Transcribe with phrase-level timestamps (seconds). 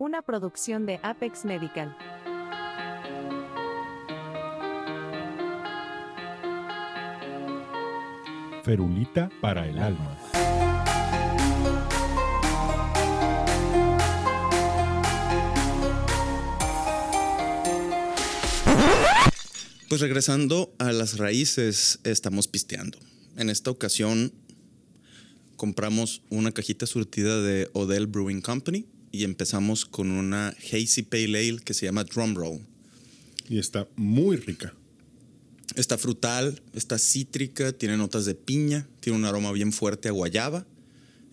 [0.00, 1.94] una producción de Apex Medical.
[8.64, 10.18] Ferulita para el alma.
[19.90, 22.98] Pues regresando a las raíces, estamos pisteando.
[23.36, 24.32] En esta ocasión
[25.56, 31.60] compramos una cajita surtida de Odell Brewing Company y empezamos con una Hazy Pale Ale
[31.64, 32.60] que se llama Drum Roll.
[33.48, 34.74] Y está muy rica.
[35.76, 40.66] Está frutal, está cítrica, tiene notas de piña, tiene un aroma bien fuerte a guayaba.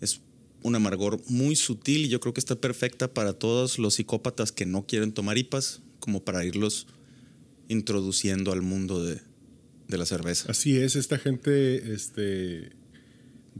[0.02, 0.21] Es
[0.63, 4.66] un amargor muy sutil y yo creo que está perfecta para todos los psicópatas que
[4.66, 6.88] no quieren tomar IPAs, como para irlos
[7.68, 9.20] introduciendo al mundo de,
[9.88, 10.52] de la cerveza.
[10.52, 12.71] Así es, esta gente este,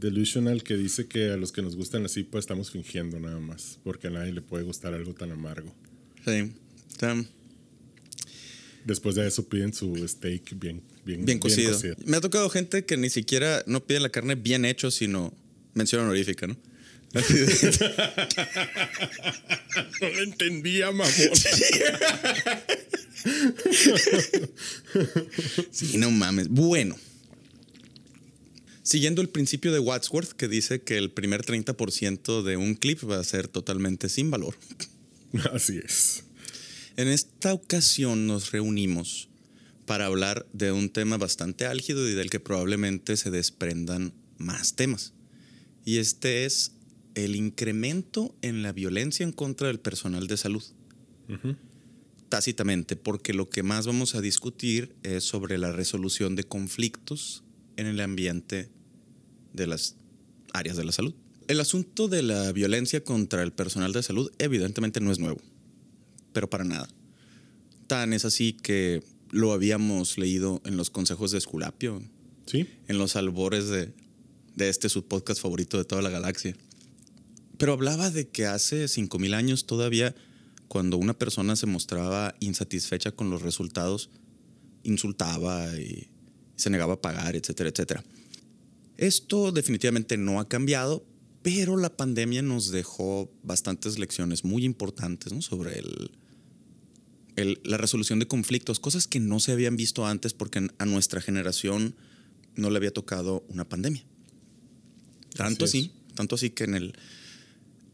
[0.00, 3.78] delusional que dice que a los que nos gustan así, pues estamos fingiendo nada más,
[3.84, 5.74] porque a nadie le puede gustar algo tan amargo.
[6.24, 6.52] Sí.
[8.84, 11.78] Después de eso piden su steak bien, bien, bien cocido.
[12.04, 15.32] Me ha tocado gente que ni siquiera no pide la carne bien hecho, sino
[15.74, 16.56] mención honorífica, ¿no?
[20.00, 21.08] No lo entendía, mamón.
[25.70, 26.48] Sí, no mames.
[26.48, 26.96] Bueno.
[28.88, 33.20] Siguiendo el principio de Wadsworth, que dice que el primer 30% de un clip va
[33.20, 34.54] a ser totalmente sin valor.
[35.52, 36.24] Así es.
[36.96, 39.28] En esta ocasión nos reunimos
[39.84, 45.12] para hablar de un tema bastante álgido y del que probablemente se desprendan más temas.
[45.84, 46.72] Y este es
[47.14, 50.64] el incremento en la violencia en contra del personal de salud.
[52.30, 57.44] Tácitamente, porque lo que más vamos a discutir es sobre la resolución de conflictos
[57.76, 58.70] en el ambiente
[59.52, 59.96] de las
[60.52, 61.14] áreas de la salud.
[61.46, 65.40] El asunto de la violencia contra el personal de salud evidentemente no es nuevo
[66.32, 66.88] pero para nada.
[67.86, 72.00] Tan es así que lo habíamos leído en los consejos de Esculapio,
[72.46, 72.68] ¿Sí?
[72.86, 73.92] en los albores de,
[74.54, 76.54] de este su podcast favorito de toda la galaxia.
[77.56, 80.14] Pero hablaba de que hace 5000 años todavía,
[80.68, 84.10] cuando una persona se mostraba insatisfecha con los resultados,
[84.84, 86.08] insultaba y
[86.54, 88.04] se negaba a pagar, etcétera, etcétera.
[88.98, 91.04] Esto definitivamente no ha cambiado,
[91.42, 95.40] pero la pandemia nos dejó bastantes lecciones muy importantes ¿no?
[95.40, 96.10] sobre el,
[97.36, 101.20] el- la resolución de conflictos, cosas que no se habían visto antes porque a nuestra
[101.20, 101.94] generación
[102.56, 104.04] no le había tocado una pandemia.
[105.36, 106.92] Tanto Así así, tanto así que en el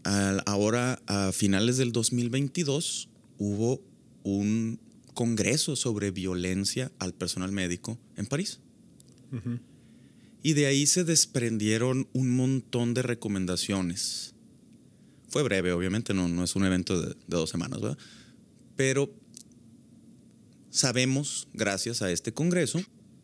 [0.05, 3.83] al- ahora a finales del 2022 hubo
[4.23, 4.81] un
[5.13, 8.61] congreso sobre violencia al personal médico en París.
[10.47, 14.35] Y de ahí se desprendieron un montón de recomendaciones.
[15.31, 17.99] Fue breve, obviamente, no, es un evento de, dos semanas, ¿verdad?
[18.77, 19.11] Pero
[20.69, 22.79] sabemos, gracias a este Congreso,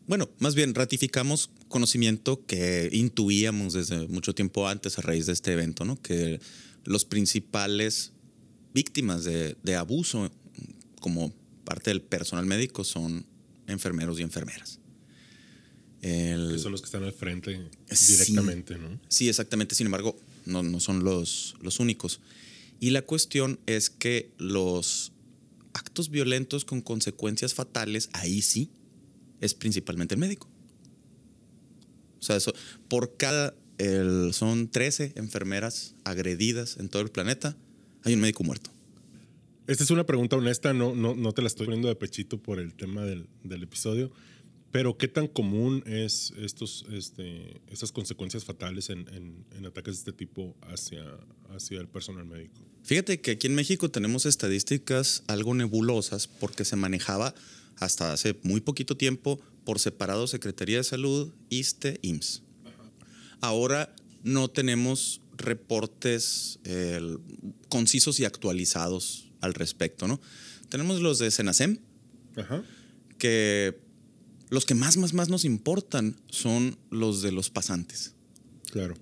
[0.07, 5.53] bueno, más bien ratificamos conocimiento que intuíamos desde mucho tiempo antes a raíz de este
[5.53, 6.01] evento, ¿no?
[6.01, 6.41] Que
[6.85, 8.13] los principales
[8.73, 10.31] víctimas de abuso
[10.99, 11.31] como
[11.65, 13.27] parte del personal médico son
[13.67, 14.80] enfermeros y enfermeras.
[16.01, 18.13] El- Que son los que están al frente Sí.
[18.13, 18.99] directamente, ¿no?
[19.07, 19.75] Sí, exactamente.
[19.75, 22.19] Sin embargo, no, no son los, los únicos.
[22.79, 25.11] Y la cuestión es que los
[25.73, 28.69] actos violentos con consecuencias fatales, ahí sí,
[29.39, 30.47] es principalmente el médico.
[32.19, 32.53] O sea, eso,
[32.87, 37.55] por cada, el- son 13 enfermeras agredidas en todo el planeta,
[38.03, 38.71] hay un médico muerto.
[39.67, 42.59] Esta es una pregunta honesta, no, no, no te la estoy poniendo de pechito por
[42.59, 44.11] el tema del, del episodio,
[44.71, 49.99] pero ¿qué tan común es estos, este, estas consecuencias fatales en, en- en ataques de
[49.99, 51.03] este tipo hacia,
[51.55, 52.61] hacia el personal médico?
[52.83, 57.35] Fíjate que aquí en México tenemos estadísticas algo nebulosas porque se manejaba
[57.77, 62.43] hasta hace muy poquito tiempo por separado Secretaría de Salud, ISTE, IMSS.
[63.41, 63.93] Ahora
[64.23, 67.17] no tenemos reportes eh,
[67.69, 70.21] concisos y actualizados al respecto, ¿no?
[70.69, 71.79] Tenemos los de Senasem,
[72.35, 72.63] Ajá.
[73.17, 73.79] que
[74.51, 78.13] los que más, más, más nos importan son los de los pasantes.
[78.71, 78.93] Claro.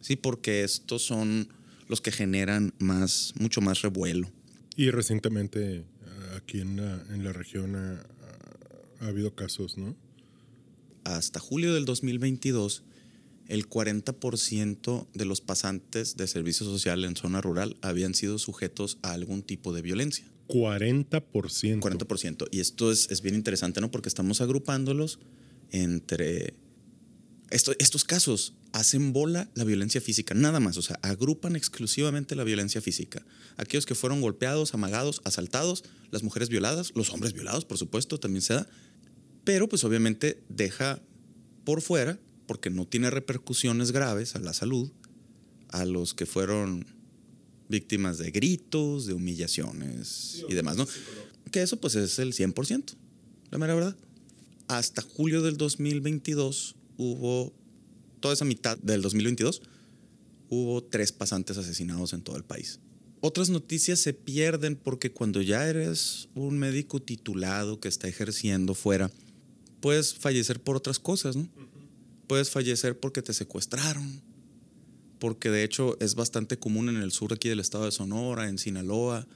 [0.00, 1.48] Sí, porque estos son
[1.88, 4.30] los que generan más, mucho más revuelo.
[4.76, 5.84] Y recientemente eh,
[6.36, 9.94] aquí en la, en la región ha, ha- ha habido casos, ¿no?
[11.04, 12.82] hasta julio del 2022,
[13.48, 19.12] el 40% de los pasantes de servicio social en zona rural habían sido sujetos a
[19.12, 20.24] algún tipo de violencia.
[20.48, 21.80] 40%.
[21.80, 22.48] 40%.
[22.50, 23.90] Y esto es, es bien interesante, ¿no?
[23.90, 25.18] Porque estamos agrupándolos
[25.70, 26.54] entre
[27.50, 32.42] esto- estos casos hacen bola la violencia física, nada más, o sea, agrupan exclusivamente la
[32.44, 33.24] violencia física.
[33.56, 38.42] Aquellos que fueron golpeados, amagados, asaltados, las mujeres violadas, los hombres violados, por supuesto, también
[38.42, 38.66] se da,
[39.44, 41.00] pero pues obviamente deja
[41.64, 44.90] por fuera, porque no tiene repercusiones graves a la salud,
[45.68, 46.86] a los que fueron
[47.68, 50.86] víctimas de gritos, de humillaciones y demás, ¿no?
[51.50, 52.94] Que eso pues es el 100%,
[53.50, 53.96] la mera verdad.
[54.68, 57.52] Hasta julio del 2022 hubo,
[58.20, 59.62] toda esa mitad del 2022,
[60.48, 62.80] hubo tres pasantes asesinados en todo el país.
[63.20, 69.10] Otras noticias se pierden porque cuando ya eres un médico titulado que está ejerciendo fuera,
[69.80, 71.48] puedes fallecer por otras cosas, ¿no?
[72.26, 74.20] Puedes fallecer porque te secuestraron,
[75.24, 78.58] porque de hecho es bastante común en el sur aquí del estado de Sonora, en
[78.58, 79.26] Sinaloa,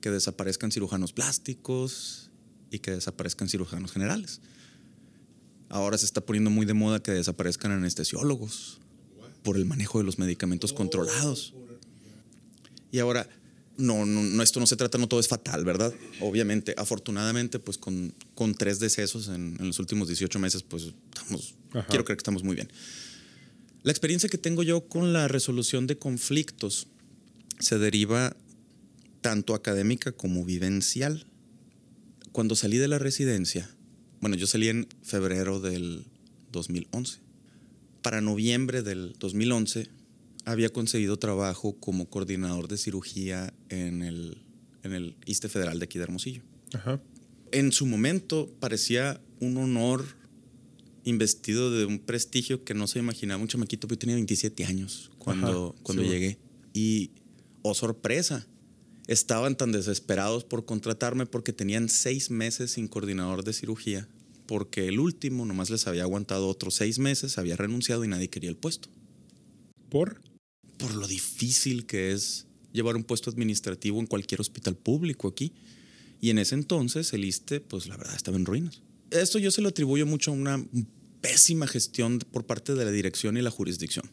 [0.00, 2.32] que desaparezcan cirujanos plásticos
[2.72, 4.40] y que desaparezcan cirujanos generales.
[5.68, 8.80] Ahora se está poniendo muy de moda que desaparezcan anestesiólogos
[9.44, 11.54] por el manejo de los medicamentos controlados.
[12.90, 13.28] Y ahora,
[13.76, 15.94] no, no, esto no se trata, no todo es fatal, ¿verdad?
[16.20, 21.54] Obviamente, afortunadamente, pues con, con tres decesos en, en, los últimos 18 meses, pues estamos,
[21.70, 22.68] quiero creer que estamos muy bien.
[23.88, 26.88] La experiencia que tengo yo con la resolución de conflictos
[27.58, 28.36] se deriva
[29.22, 31.24] tanto académica como vivencial.
[32.30, 33.70] Cuando salí de la residencia,
[34.20, 36.04] bueno, yo salí en febrero del
[36.52, 37.20] 2011.
[38.02, 39.88] Para noviembre del 2011
[40.44, 44.42] había conseguido trabajo como coordinador de cirugía en el,
[44.82, 46.42] en el ISTE Federal de aquí de Hermosillo.
[47.52, 50.17] En su momento parecía un honor
[51.08, 55.74] investido de un prestigio que no se imaginaba un chamaquito, yo tenía 27 años cuando,
[55.82, 56.38] cuando llegué.
[56.72, 57.10] Y,
[57.62, 58.46] oh sorpresa,
[59.06, 64.08] estaban tan desesperados por contratarme porque tenían seis meses sin coordinador de cirugía,
[64.46, 68.50] porque el último nomás les había aguantado otros seis meses, había renunciado y nadie quería
[68.50, 68.88] el puesto.
[69.88, 70.20] ¿Por?
[70.76, 75.52] Por lo difícil que es llevar un puesto administrativo en cualquier hospital público aquí.
[76.20, 78.82] Y en ese entonces el ISTE, pues la verdad, estaba en ruinas.
[79.10, 80.64] Esto yo se lo atribuyo mucho a una
[81.20, 84.10] pésima gestión por parte de la dirección y la jurisdicción.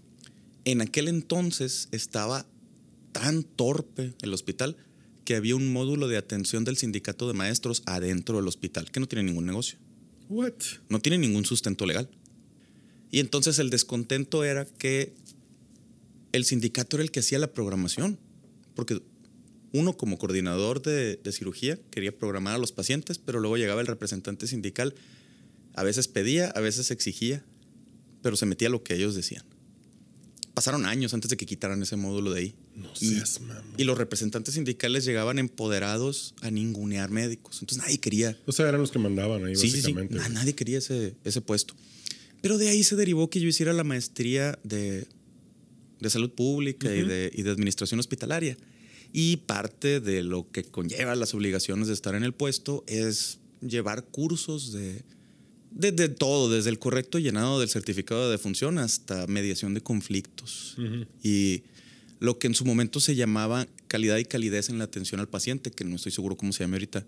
[0.64, 2.46] En aquel entonces estaba
[3.12, 4.78] tan torpe el hospital
[5.24, 9.08] que había un módulo de atención del sindicato de maestros adentro del hospital, que no
[9.08, 9.78] tiene ningún negocio.
[10.30, 10.54] What?
[10.90, 12.10] No tiene ningún sustento legal.
[13.12, 15.14] Y entonces el descontento era que
[16.32, 18.20] el sindicato era el que hacía la programación,
[18.76, 19.02] porque
[19.72, 23.88] uno como coordinador de, de, cirugía quería programar a los pacientes, pero luego llegaba el
[23.88, 24.96] representante sindical,
[25.76, 27.44] a veces pedía, a veces exigía,
[28.22, 29.46] pero se metía lo que ellos decían
[30.56, 32.56] pasaron años antes de que quitaran ese módulo de ahí.
[32.76, 33.42] No y, seas,
[33.78, 37.62] y los representantes sindicales llegaban empoderados a ningunear médicos.
[37.62, 38.40] Entonces nadie quería.
[38.48, 40.18] O sea, eran los que mandaban ahí, sí, básicamente.
[40.18, 40.34] Sí, sí.
[40.34, 41.76] Nadie quería ese, ese puesto.
[42.42, 45.06] Pero de ahí se derivó que yo hiciera la maestría de,
[46.00, 48.58] de salud pública y, de, y de administración hospitalaria.
[49.12, 54.06] Y parte de lo que conlleva las obligaciones de estar en el puesto es llevar
[54.06, 55.04] cursos de
[55.76, 60.78] desde todo, desde el correcto llenado del certificado de defunción hasta mediación de conflictos.
[61.22, 61.64] Y
[62.20, 65.72] lo que en su momento se llamaba calidad y calidez en la atención al paciente,
[65.72, 67.06] que no estoy seguro cómo se llama ahorita.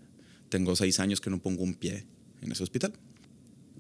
[0.50, 2.06] Tengo seis años que no pongo un pie
[2.42, 2.94] en ese hospital.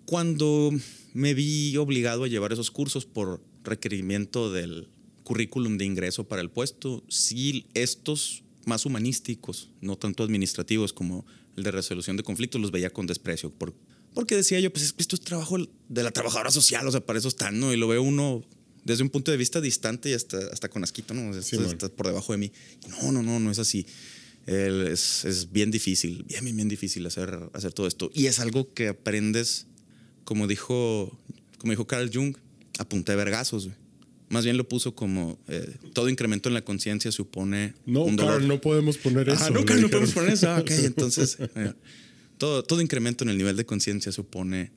[0.05, 0.71] Cuando
[1.13, 4.87] me vi obligado a llevar esos cursos por requerimiento del
[5.23, 11.25] currículum de ingreso para el puesto, sí estos más humanísticos, no tanto administrativos como
[11.57, 13.73] el de resolución de conflictos, los veía con desprecio por
[14.17, 15.57] porque decía yo, pues esto es trabajo
[15.89, 17.71] de la trabajadora social, o sea, para eso están, ¿no?
[17.71, 18.43] Y lo veo uno
[18.83, 21.37] desde un punto de vista distante y hasta, hasta con asquito, ¿no?
[21.37, 22.51] está por debajo de mí.
[22.89, 23.85] No, no, no, no es así.
[24.47, 28.09] Es, es, bien difícil, bien, bien, difícil hacer, hacer todo esto.
[28.11, 29.67] Y es algo que aprendes,
[30.23, 31.15] como dijo,
[31.59, 32.35] como dijo Carl Jung,
[32.79, 33.77] a punta de vergazos, güey.
[34.29, 37.75] Más bien lo puso como eh, todo incremento en la conciencia supone.
[37.85, 39.43] No, un Carl, no podemos poner eso.
[39.45, 40.49] Ah, no, Carl, no podemos poner eso.
[40.49, 41.37] Ah, ok, entonces.
[42.37, 44.71] todo, incremento en el nivel de conciencia supone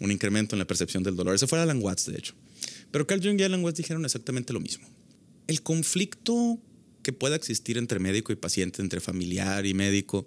[0.00, 1.34] un incremento en la percepción del dolor.
[1.34, 2.34] Ese fue Alan Watts, de hecho.
[2.90, 4.88] Pero Carl Jung y Alan Watts dijeron exactamente lo mismo.
[5.46, 6.58] El conflicto
[7.02, 10.26] que pueda existir entre médico y paciente, entre familiar y médico,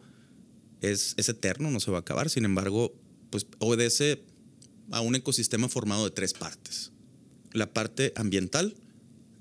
[0.81, 2.29] es, es eterno, no se va a acabar.
[2.29, 2.93] Sin embargo,
[3.29, 4.23] pues obedece
[4.91, 6.91] a un ecosistema formado de tres partes.
[7.53, 8.75] La parte ambiental,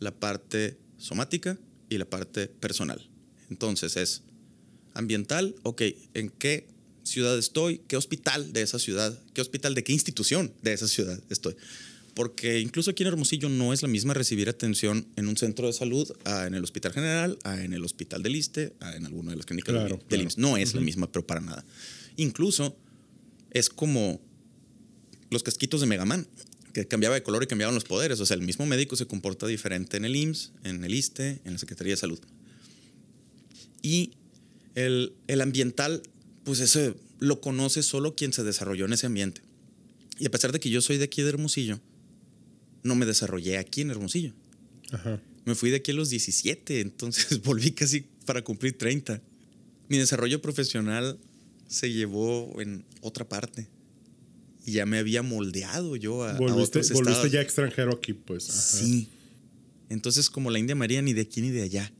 [0.00, 1.58] la parte somática
[1.88, 3.08] y la parte personal.
[3.50, 4.22] Entonces es
[4.94, 5.82] ambiental, ok,
[6.14, 6.66] ¿en qué
[7.04, 11.20] ciudad estoy, qué hospital de esa ciudad, qué hospital de qué institución de esa ciudad
[11.30, 11.54] estoy.
[12.14, 15.72] Porque incluso aquí en Hermosillo no es la misma recibir atención en un centro de
[15.72, 19.74] salud, en el Hospital General, en el Hospital del ISTE, en alguna de las clínicas
[20.08, 20.38] del, IMSS.
[20.38, 21.64] No es la misma, pero para nada.
[22.16, 22.76] Incluso
[23.50, 24.20] es como
[25.30, 26.26] los casquitos de Megaman.
[26.72, 28.20] que cambiaba de color y cambiaban los poderes.
[28.20, 31.52] O sea, el mismo médico se comporta diferente en el IMSS, en el ISTE, en
[31.52, 32.20] la Secretaría de Salud.
[33.82, 34.12] Y
[34.74, 36.02] el, el ambiental,
[36.44, 39.42] pues ese lo conoce solo quien se desarrolló en ese ambiente.
[40.18, 41.80] Y a pesar de que yo soy de aquí de Hermosillo,
[42.82, 44.32] no me desarrollé aquí en Hermosillo.
[44.92, 45.20] Ajá.
[45.44, 49.20] Me fui de aquí a los 17, entonces volví casi para cumplir 30.
[49.88, 51.18] Mi desarrollo profesional
[51.66, 53.68] se llevó en otra parte.
[54.66, 57.32] Y ya me había moldeado yo a, a Volviste, otros volviste estados.
[57.32, 58.48] ya extranjero aquí, pues.
[58.48, 58.60] Ajá.
[58.60, 59.08] Sí.
[59.90, 61.92] Entonces, como la India María, ni de aquí ni de allá.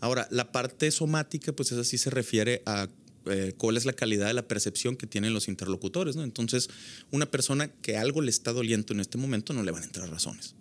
[0.00, 2.88] Ahora, la parte somática, pues esa sí se refiere a
[3.26, 6.24] eh, cuál es la calidad de la percepción que tienen los interlocutores, ¿no?
[6.24, 6.68] Entonces,
[7.10, 10.10] una persona que algo le está doliendo en este momento no le van a entrar
[10.10, 10.54] razones.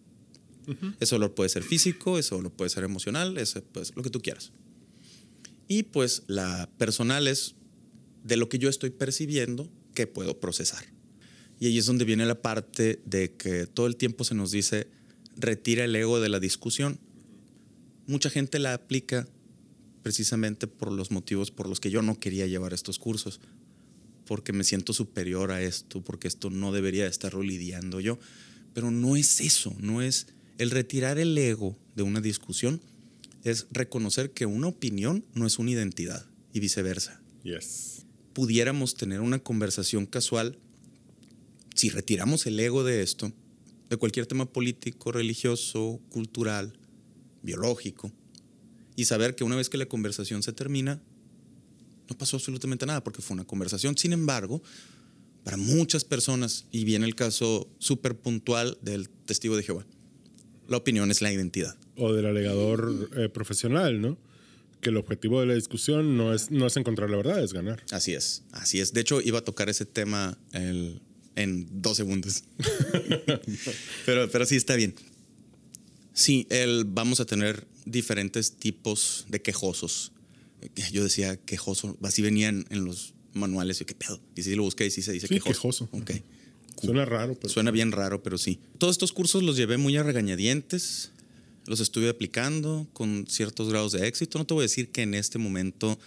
[1.00, 4.22] Ese dolor puede ser físico, ese dolor puede ser emocional, ese, pues, lo que tú
[4.22, 4.54] quieras.
[5.68, 7.56] Y pues la personal es
[8.24, 10.86] de lo que yo estoy percibiendo que puedo procesar.
[11.60, 14.88] Y ahí es donde viene la parte de que todo el tiempo se nos dice,
[15.36, 17.00] retira el ego de la discusión.
[18.08, 19.28] Mucha gente la aplica
[20.04, 23.40] precisamente por los motivos por los que yo no quería llevar estos cursos,
[24.26, 28.20] porque me siento superior a esto, porque esto no debería estarlo lidiando yo.
[28.74, 30.28] Pero no es eso, no es
[30.58, 32.82] el retirar el ego de una discusión,
[33.44, 38.06] es reconocer que una opinión no es una identidad y viceversa Yes.
[38.34, 40.58] pudiéramos tener una conversación casual,
[41.74, 43.32] si retiramos el ego de esto,
[43.90, 46.78] de cualquier tema político, religioso, cultural,
[47.42, 48.12] biológico,
[48.96, 51.02] y saber que una vez que la conversación se termina,
[52.10, 53.98] no pasó absolutamente nada porque fue una conversación.
[53.98, 54.62] Sin embargo,
[55.44, 59.86] para muchas personas, y viene el caso súper puntual del testigo de Jehová,
[60.68, 61.76] la opinión es la identidad.
[61.98, 64.18] O del alegador eh, profesional, ¿no?
[64.82, 67.84] Que el objetivo de la discusión no es, no es encontrar la verdad, es ganar.
[67.92, 68.94] Así es, así es.
[68.94, 71.02] De hecho, iba a tocar ese tema el-
[71.36, 72.44] en dos segundos.
[74.06, 74.96] pero, pero sí está bien.
[76.14, 80.12] Sí, el, vamos a tener diferentes tipos de quejosos.
[80.92, 83.80] Yo decía quejoso, así venían en los manuales.
[83.80, 84.20] Yo, ¿qué pedo?
[84.36, 85.88] Y si lo busqué y sí se dice Sí, quejoso.
[85.88, 85.90] quejoso.
[85.92, 86.12] Ok.
[86.82, 87.50] Suena raro, pero.
[87.50, 88.60] Suena bien raro, pero sí.
[88.78, 91.12] Todos estos cursos los llevé muy a regañadientes,
[91.68, 94.38] los estuve aplicando con ciertos grados de éxito.
[94.40, 96.00] No te voy a decir que en este momento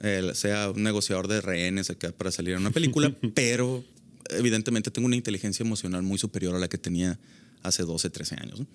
[0.00, 3.84] eh, sea un negociador de rehenes acá para salir a una película, pero
[4.30, 7.18] evidentemente tengo una inteligencia emocional muy superior a la que tenía
[7.62, 8.60] hace 12, 13 años.
[8.60, 8.66] ¿no?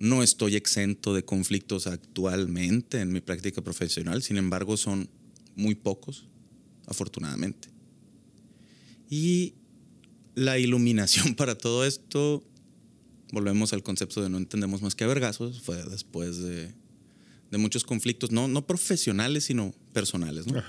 [0.00, 5.10] No estoy exento de conflictos actualmente en mi práctica profesional, sin embargo son
[5.56, 6.26] muy pocos,
[6.86, 7.68] afortunadamente.
[9.10, 9.54] Y
[10.34, 12.42] la iluminación para todo esto,
[13.30, 16.72] volvemos al concepto de no entendemos más que a vergazos, fue después de,
[17.50, 20.66] de muchos conflictos, no, no profesionales, sino personales, ¿no?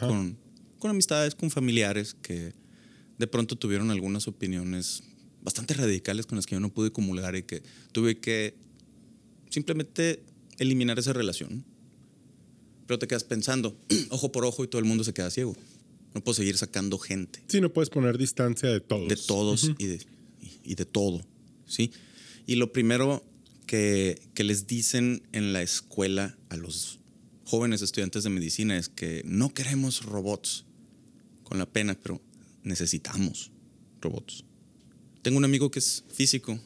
[0.77, 2.53] Con amistades, con familiares que
[3.17, 5.03] de pronto tuvieron algunas opiniones
[5.41, 8.55] bastante radicales con las que yo no pude comulgar y que tuve que
[9.51, 10.23] simplemente
[10.57, 11.63] eliminar esa relación.
[12.87, 13.77] Pero te quedas pensando,
[14.09, 15.55] ojo por ojo y todo el mundo se queda ciego.
[16.15, 19.07] No puedo seguir sacando gente Sí, no puedes poner distancia de todos.
[19.07, 19.95] de todos y, de,
[20.41, 21.21] y- y de todo,
[21.65, 21.91] ¿sí?
[22.47, 23.23] Y lo primero
[23.65, 26.99] que, que les dicen en la escuela a los
[27.45, 30.65] jóvenes estudiantes de medicina es que no queremos robots,
[31.43, 32.21] con la pena, pero
[32.63, 33.51] necesitamos
[34.01, 34.43] robots.
[35.21, 36.59] Tengo un amigo que es físico,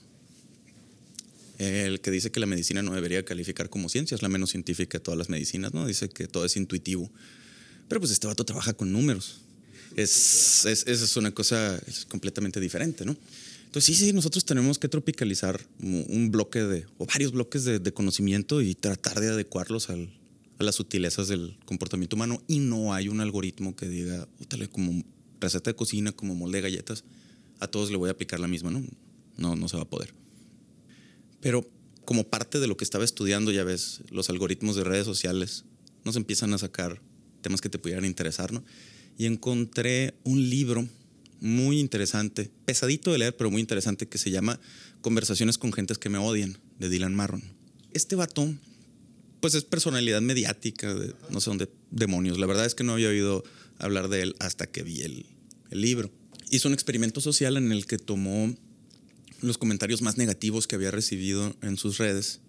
[1.57, 4.97] el que dice que la medicina no debería calificar como ciencia, es la menos científica
[4.97, 5.85] de todas las medicinas, ¿no?
[5.85, 7.12] Dice que todo es intuitivo.
[7.88, 9.41] Pero pues este vato trabaja con números.
[9.95, 13.15] Es, es, es una cosa completamente diferente, ¿no?
[13.65, 17.93] Entonces, sí, sí, nosotros tenemos que tropicalizar un bloque de, o varios bloques de, de
[17.93, 20.09] conocimiento y tratar de adecuarlos al-
[20.59, 22.41] a las sutilezas del comportamiento humano.
[22.47, 25.03] Y no hay un algoritmo que diga, "Útale, como
[25.41, 27.03] receta de cocina, como molde de galletas,
[27.59, 28.81] a todos le voy a aplicar la misma, ¿no?
[29.38, 30.13] No, no se va a poder.
[31.45, 31.63] Pero
[32.05, 35.63] como parte de lo que estaba estudiando, ya ves, los algoritmos de redes sociales
[36.03, 36.99] nos empiezan a sacar
[37.41, 38.63] temas que te pudieran interesar, ¿no?
[39.15, 40.89] Y encontré un libro
[41.41, 44.59] muy interesante, pesadito de leer, pero muy interesante, que se llama
[45.01, 47.43] Conversaciones con gentes que me odian, de Dylan Marron.
[47.93, 48.51] Este vato,
[49.39, 52.39] pues es personalidad mediática, de no sé dónde demonios.
[52.39, 53.43] La verdad es que no había oído
[53.77, 55.27] hablar de él hasta que vi el,
[55.69, 56.09] el libro.
[56.49, 58.55] Hizo un experimento social en el que tomó
[59.47, 62.39] los comentarios más negativos que había recibido en sus redes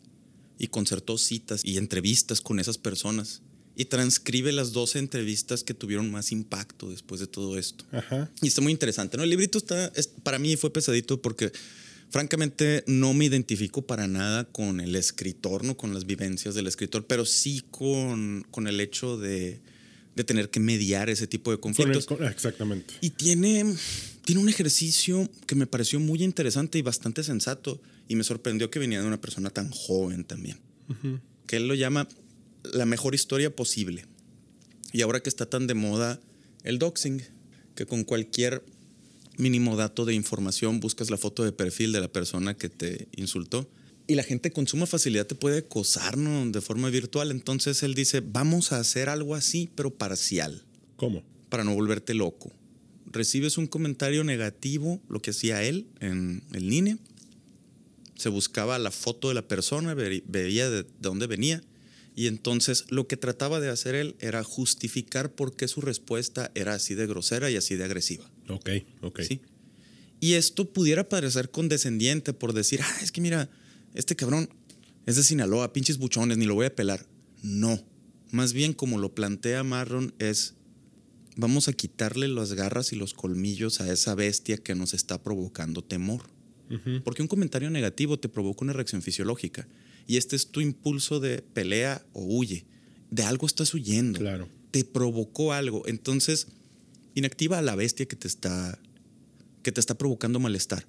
[0.59, 3.43] y concertó citas y entrevistas con esas personas
[3.77, 7.85] y transcribe las 12 entrevistas que tuvieron más impacto después de todo esto.
[7.93, 8.31] Ajá.
[8.41, 9.23] Y está muy interesante, ¿no?
[9.23, 11.53] El librito está, es- para mí fue pesadito porque
[12.09, 17.07] francamente no me identifico para nada con el escritor, no con las vivencias del escritor,
[17.07, 19.61] pero sí con, con el hecho de
[20.17, 22.07] de tener que mediar ese tipo de Con el- conflictos.
[22.07, 22.95] con- exactamente.
[23.03, 23.77] Y tiene,
[24.27, 27.81] tiene un ejercicio que me pareció muy interesante y bastante sensato.
[28.09, 30.59] Y me sorprendió que venía de una persona tan joven también.
[31.47, 32.09] Que él lo llama
[32.65, 34.05] la mejor historia posible.
[34.93, 36.21] Y ahora que está tan de moda
[36.65, 37.23] el doxing,
[37.77, 38.65] que con cualquier
[39.37, 43.71] mínimo dato de información buscas la foto de perfil de la persona que te insultó.
[44.09, 46.51] Y la gente con suma facilidad te puede acosar ¿no?
[46.51, 47.31] de forma virtual.
[47.31, 50.65] Entonces él dice, vamos a hacer algo así, pero parcial
[50.97, 51.23] ¿Cómo?
[51.49, 52.51] para no volverte loco.
[53.17, 56.99] Recibes un comentario negativo, lo que hacía él en el INE.
[58.17, 61.63] Se buscaba la foto de la persona, ve- veía de, de dónde venía.
[62.15, 66.73] Y entonces lo que trataba de hacer él era justificar por qué su respuesta era
[66.75, 68.31] así de grosera y así de agresiva.
[68.49, 68.71] Ok,
[69.03, 69.21] ok.
[69.21, 69.41] ¿sí?
[70.19, 73.51] Y esto pudiera parecer condescendiente por decir, ah, es que mira,
[73.93, 74.49] este cabrón
[75.05, 77.07] es de Sinaloa, pinches buchones, ni lo voy a pelar.
[77.43, 77.85] No.
[78.31, 80.55] Más bien como lo plantea Marron es,
[81.37, 85.83] vamos a quitarle las garras y los colmillos a esa bestia que nos está provocando
[85.85, 86.23] temor.
[87.05, 89.69] Porque un comentario negativo te provoca una reacción fisiológica.
[90.09, 92.65] Y este es tu impulso de pelea o huye.
[93.11, 94.49] De algo estás huyendo Claro.
[94.73, 95.85] te provocó algo.
[95.87, 96.49] Entonces,
[97.15, 98.81] inactiva a la bestia que te está,
[99.63, 100.87] que te está provocando malestar.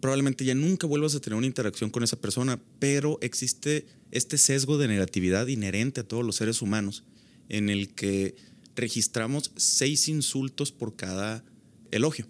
[0.00, 4.76] Probablemente ya nunca vuelvas a tener una interacción con esa persona, pero existe este sesgo
[4.76, 7.04] de negatividad inherente a todos los seres humanos,
[7.48, 8.34] en el que
[8.76, 11.44] registramos seis insultos por cada
[11.90, 12.26] elogio.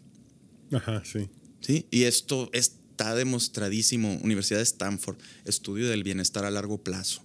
[0.72, 1.28] Ajá, sí.
[1.60, 1.86] ¿sí?
[1.90, 4.18] Y esto está demostradísimo.
[4.22, 7.22] Universidad de Stanford, estudio del bienestar a largo plazo.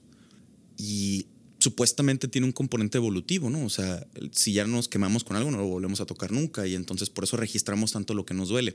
[0.77, 1.27] Y
[1.59, 3.65] supuestamente tiene un componente evolutivo, ¿no?
[3.65, 6.75] O sea, si ya nos quemamos con algo, no lo volvemos a tocar nunca y
[6.75, 8.73] entonces por eso registramos tanto lo que nos duele.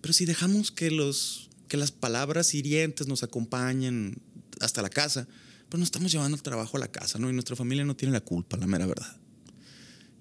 [0.00, 4.20] Pero si dejamos que, los, que las palabras hirientes nos acompañen
[4.60, 5.26] hasta la casa,
[5.68, 7.30] pues nos estamos llevando el trabajo a la casa, ¿no?
[7.30, 9.19] Y nuestra familia no tiene la culpa, la mera verdad.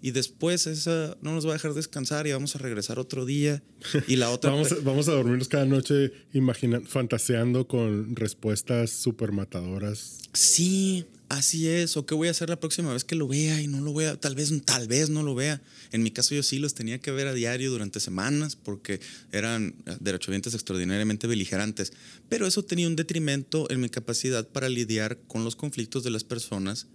[0.01, 3.61] Y después esa no nos va a dejar descansar y vamos a regresar otro día.
[4.07, 4.51] Y la otra...
[4.51, 10.19] Vamos, a- vamos a dormirnos cada noche imagina- fantaseando con respuestas súper matadoras.
[10.33, 11.97] Sí, así es.
[11.97, 14.15] ¿O qué voy a hacer la próxima vez que lo vea y no lo vea?
[14.15, 15.61] Tal vez, tal vez no lo vea.
[15.91, 19.75] En mi caso yo sí los tenía que ver a diario durante semanas porque eran
[19.99, 21.91] derechohabientes extraordinariamente beligerantes.
[22.29, 26.23] Pero eso tenía un detrimento en mi capacidad para lidiar con los conflictos de las
[26.23, 26.87] personas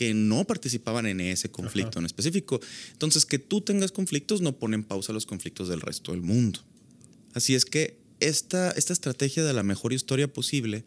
[0.00, 1.98] que no participaban en ese conflicto Ajá.
[1.98, 2.58] en específico.
[2.92, 6.60] Entonces, que tú tengas conflictos no pone en pausa los conflictos del resto del mundo.
[7.34, 10.84] Así es que esta, esta estrategia de la mejor historia posible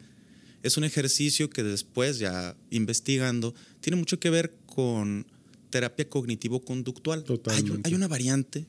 [0.64, 5.28] es un ejercicio que después, ya investigando, tiene mucho que ver con
[5.70, 7.24] terapia cognitivo-conductual.
[7.52, 8.66] Hay, hay una variante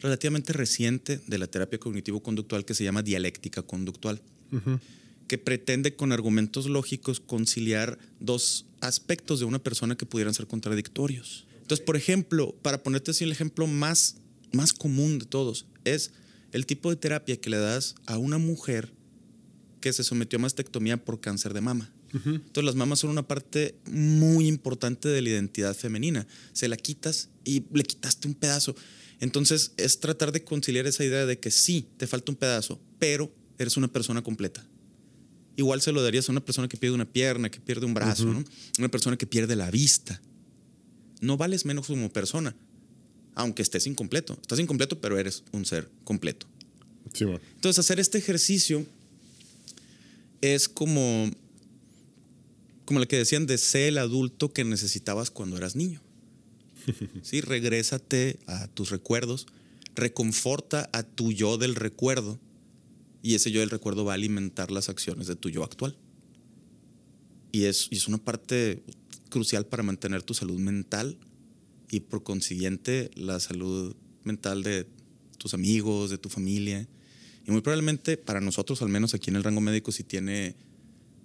[0.00, 4.22] relativamente reciente de la terapia cognitivo-conductual que se llama dialéctica conductual.
[5.32, 11.46] Que pretende con argumentos lógicos conciliar dos aspectos de una persona que pudieran ser contradictorios.
[11.62, 14.16] Entonces, por ejemplo, para ponerte así el ejemplo más,
[14.52, 16.10] más común de todos, es
[16.52, 18.92] el tipo de terapia que le das a una mujer
[19.80, 21.90] que se sometió a mastectomía por cáncer de mama.
[22.12, 26.26] Entonces las mamas son una parte muy importante de la identidad femenina.
[26.52, 28.76] Se la quitas y le quitaste un pedazo.
[29.18, 33.34] Entonces es tratar de conciliar esa idea de que sí, te falta un pedazo, pero
[33.58, 34.66] eres una persona completa.
[35.56, 38.24] Igual se lo darías a una persona que pierde una pierna, que pierde un brazo,
[38.24, 38.44] ¿no?
[38.78, 40.20] Una persona que pierde la vista.
[41.20, 42.56] No vales menos como persona,
[43.34, 44.38] aunque estés incompleto.
[44.40, 46.46] Estás incompleto, pero eres un ser completo.
[47.14, 48.86] Entonces, hacer este ejercicio
[50.40, 51.30] es como,
[52.84, 56.00] como lo que decían de ser el adulto que necesitabas cuando eras niño.
[57.22, 59.46] Sí, regrésate a tus recuerdos,
[59.94, 62.40] reconforta a tu yo del recuerdo
[63.22, 65.96] y ese yo del recuerdo va a alimentar las acciones de tu yo actual.
[67.52, 68.82] Y es, y es una parte
[69.28, 71.18] crucial para mantener tu salud mental
[71.90, 74.86] y por consiguiente la salud mental de
[75.38, 76.88] tus amigos, de tu familia.
[77.46, 80.56] Y muy probablemente para nosotros, al menos aquí en el rango médico, sí tiene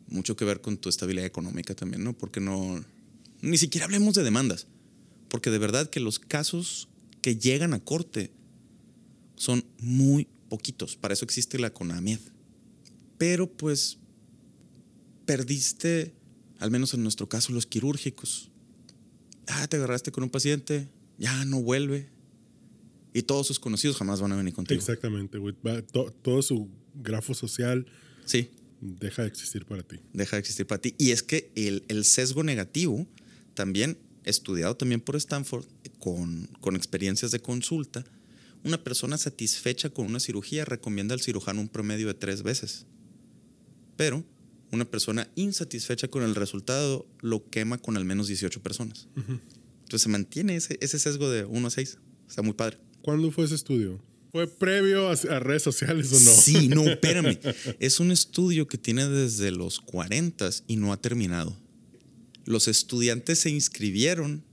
[0.07, 2.13] mucho que ver con tu estabilidad económica también, ¿no?
[2.13, 2.83] Porque no,
[3.41, 4.67] ni siquiera hablemos de demandas,
[5.29, 6.89] porque de verdad que los casos
[7.21, 8.31] que llegan a corte
[9.35, 10.95] son muy poquitos.
[10.95, 12.19] Para eso existe la CONAMIED.
[13.17, 13.97] Pero pues
[15.25, 16.13] perdiste,
[16.59, 18.51] al menos en nuestro caso, los quirúrgicos.
[19.47, 22.09] Ah, te agarraste con un paciente, ya no vuelve.
[23.13, 24.79] Y todos sus conocidos jamás van a venir contigo.
[24.79, 25.55] Exactamente, güey.
[26.21, 27.85] Todo su grafo social
[28.25, 28.49] Sí,
[28.81, 29.97] deja de existir para ti.
[30.13, 30.93] deja de existir para ti.
[30.97, 33.07] Y es que el, el sesgo negativo,
[33.53, 35.65] también estudiado también por Stanford,
[35.99, 38.03] con, con experiencias de consulta,
[38.67, 42.85] una persona satisfecha con una cirugía recomienda al cirujano un promedio de tres veces.
[43.95, 44.23] Pero
[44.71, 49.07] una persona insatisfecha con el resultado lo quema con al menos 18 personas.
[49.15, 51.97] Entonces se mantiene ese, ese sesgo de 1 a 6.
[52.27, 52.77] Está muy padre.
[53.01, 54.03] ¿Cuándo fue ese estudio?
[54.33, 56.31] ¿Fue previo a, a redes sociales o no?
[56.31, 57.39] Sí, no, espérame.
[57.79, 61.57] Es un estudio que tiene desde los 40 y no ha terminado.
[62.43, 64.43] Los estudiantes se inscribieron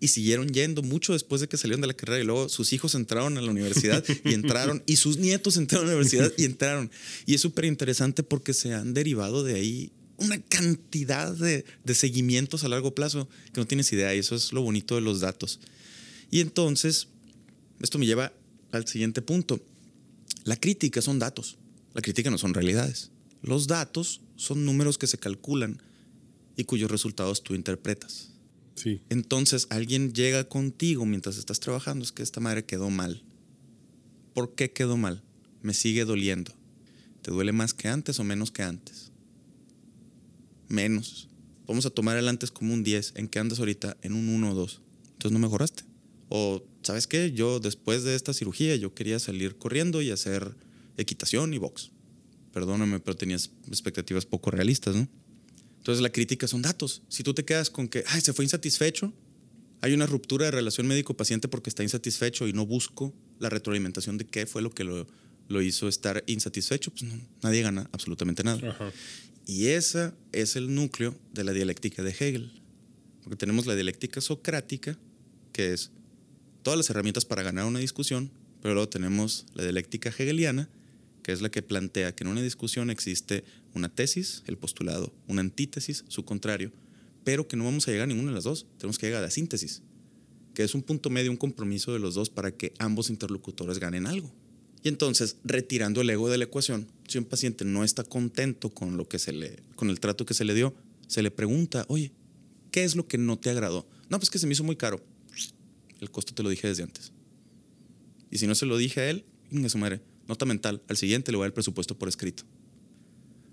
[0.00, 2.94] y siguieron yendo mucho después de que salieron de la carrera y luego sus hijos
[2.94, 6.90] entraron a la universidad y entraron y sus nietos entraron a la universidad y entraron.
[7.24, 12.64] Y es súper interesante porque se han derivado de ahí una cantidad de, de, seguimientos
[12.64, 15.60] a largo plazo que no tienes idea y eso es lo bonito de los datos.
[16.30, 17.08] Y entonces,
[17.80, 18.32] esto me lleva
[18.72, 19.60] al siguiente punto.
[20.44, 21.58] La crítica son datos,
[21.94, 23.10] la crítica no son realidades.
[23.42, 25.80] Los datos son números que se calculan
[26.56, 28.30] y cuyos resultados tú interpretas.
[29.08, 33.22] Entonces alguien llega contigo mientras estás trabajando, es que esta madre quedó mal.
[34.34, 35.22] ¿Por qué quedó mal?
[35.62, 36.52] Me sigue doliendo.
[37.22, 39.10] ¿Te duele más que antes o menos que antes?
[40.68, 41.28] Menos.
[41.66, 43.14] Vamos a tomar el antes como un 10.
[43.16, 43.96] ¿En qué andas ahorita?
[44.02, 44.82] En un 1 o 2.
[45.12, 45.84] Entonces no mejoraste.
[46.28, 47.32] O, ¿sabes qué?
[47.32, 50.54] Yo después de esta cirugía yo quería salir corriendo y hacer
[50.96, 51.90] equitación y box.
[52.52, 55.08] Perdóname, pero tenías expectativas poco realistas, ¿no?
[55.86, 57.02] Entonces la crítica son datos.
[57.08, 59.12] Si tú te quedas con que, ay, se fue insatisfecho,
[59.80, 64.26] hay una ruptura de relación médico-paciente porque está insatisfecho y no busco la retroalimentación de
[64.26, 65.06] qué fue lo que lo,
[65.46, 68.68] lo hizo estar insatisfecho, pues no, nadie gana absolutamente nada.
[68.68, 68.90] Ajá.
[69.46, 72.50] Y ese es el núcleo de la dialéctica de Hegel.
[73.22, 74.98] Porque tenemos la dialéctica socrática,
[75.52, 75.92] que es
[76.64, 80.68] todas las herramientas para ganar una discusión, pero luego tenemos la dialéctica hegeliana,
[81.22, 83.44] que es la que plantea que en una discusión existe
[83.76, 86.72] una tesis, el postulado, una antítesis, su contrario,
[87.24, 89.26] pero que no vamos a llegar a ninguna de las dos, tenemos que llegar a
[89.26, 89.82] la síntesis,
[90.54, 94.06] que es un punto medio, un compromiso de los dos para que ambos interlocutores ganen
[94.06, 94.32] algo.
[94.82, 98.96] Y entonces, retirando el ego de la ecuación, si un paciente no está contento con
[98.96, 100.74] lo que se le con el trato que se le dio,
[101.08, 102.12] se le pregunta, "Oye,
[102.70, 105.04] ¿qué es lo que no te agradó?" No, pues que se me hizo muy caro.
[106.00, 107.10] El costo te lo dije desde antes.
[108.30, 111.32] Y si no se lo dije a él, inga su madre, nota mental, al siguiente
[111.32, 112.44] le voy a dar el presupuesto por escrito.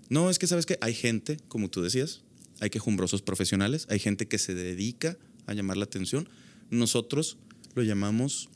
[0.08, 2.22] No, es que sabes que hay gente, como tú decías,
[2.60, 6.28] hay quejumbrosos profesionales, hay gente que se dedica a llamar la atención.
[6.70, 7.38] Nosotros
[7.74, 8.48] lo llamamos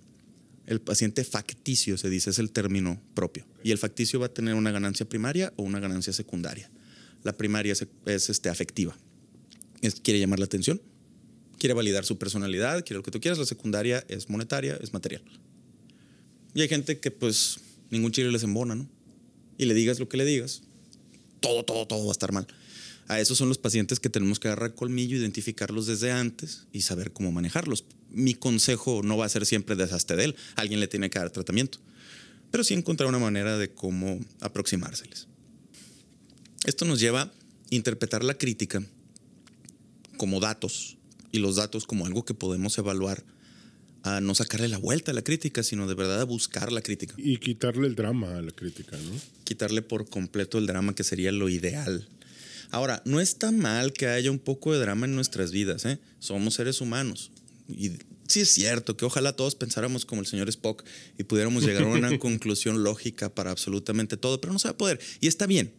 [0.66, 3.46] el paciente facticio, se dice, es el término propio.
[3.64, 6.70] Y el facticio va a tener una ganancia primaria o una ganancia secundaria.
[7.24, 8.96] La primaria es, es este, afectiva,
[9.80, 10.80] es, quiere llamar la atención,
[11.58, 13.38] quiere validar su personalidad, quiere lo que tú quieras.
[13.38, 15.22] La secundaria es monetaria, es material.
[16.54, 17.58] Y hay gente que pues
[17.90, 18.88] ningún chile les embona, ¿no?
[19.56, 20.62] Y le digas lo que le digas,
[21.40, 22.46] todo, todo, todo va a estar mal.
[23.09, 27.11] A esos son los pacientes que tenemos que agarrar colmillo, identificarlos desde antes y saber
[27.11, 27.85] cómo manejarlos.
[28.11, 31.31] Mi consejo no va a ser siempre deshazte de él, alguien le tiene que dar
[31.31, 31.79] tratamiento,
[32.51, 35.27] pero sí encontrar una manera de cómo aproximárseles.
[36.66, 37.33] Esto nos lleva a
[37.70, 38.83] interpretar la crítica
[40.18, 40.98] como datos
[41.33, 43.24] y los datos como algo que podemos evaluar
[44.02, 47.14] a no sacarle la vuelta a la crítica, sino de verdad a buscar la crítica.
[47.16, 49.20] Y quitarle el drama a la crítica, ¿no?
[49.44, 52.08] Quitarle por completo el drama, que sería lo ideal.
[52.70, 55.98] Ahora, no está mal que haya un poco de drama en nuestras vidas, ¿eh?
[56.18, 57.30] Somos seres humanos.
[57.68, 57.92] Y
[58.28, 60.84] sí es cierto que ojalá todos pensáramos como el señor Spock
[61.18, 64.78] y pudiéramos llegar a una conclusión lógica para absolutamente todo, pero no se va a
[64.78, 65.00] poder.
[65.20, 65.72] Y está bien,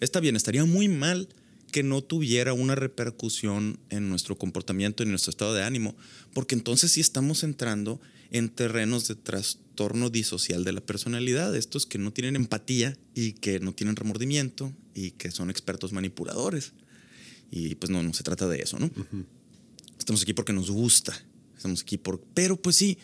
[0.00, 1.28] está bien, estaría muy mal
[1.74, 5.96] que no tuviera una repercusión en nuestro comportamiento, en nuestro estado de ánimo,
[6.32, 11.98] porque entonces sí estamos entrando en terrenos de trastorno disocial de la personalidad, estos que
[11.98, 16.74] no tienen empatía y que no tienen remordimiento y que son expertos manipuladores.
[17.50, 18.86] Y pues no, no se trata de eso, ¿no?
[18.86, 19.24] Uh -huh.
[19.98, 21.12] Estamos aquí porque nos gusta,
[21.56, 22.20] estamos aquí por...
[22.34, 22.98] Pero pues sí,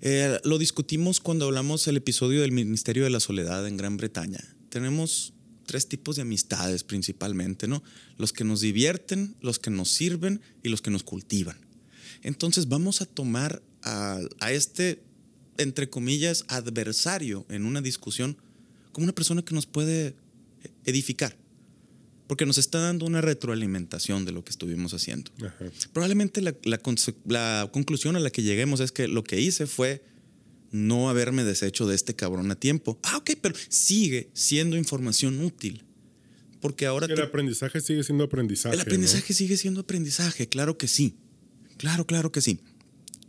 [0.00, 4.44] eh, lo discutimos cuando hablamos el episodio del Ministerio de la Soledad en Gran Bretaña.
[4.68, 5.34] Tenemos
[5.72, 7.82] tres tipos de amistades principalmente, ¿no?
[8.18, 11.56] Los que nos divierten, los que nos sirven y los que nos cultivan.
[12.22, 15.02] Entonces vamos a tomar a, a, este,
[15.56, 18.36] entre comillas, adversario en una discusión
[18.92, 20.14] como una persona que nos puede
[20.84, 21.38] edificar,
[22.26, 25.30] porque nos está dando una retroalimentación de lo que estuvimos haciendo.
[25.38, 25.70] Ajá.
[25.94, 26.82] Probablemente la, la,
[27.24, 30.04] la conclusión a la que lleguemos es que lo que hice fue
[30.72, 32.98] no haberme deshecho de este cabrón a tiempo.
[33.02, 35.84] Ah, ok, pero sigue siendo información útil.
[36.60, 37.06] Porque ahora...
[37.06, 37.22] El te...
[37.22, 38.74] aprendizaje sigue siendo aprendizaje.
[38.74, 39.36] El aprendizaje ¿no?
[39.36, 41.14] sigue siendo aprendizaje, claro que sí.
[41.76, 42.58] Claro, claro que sí.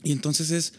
[0.03, 0.73] Y entonces es...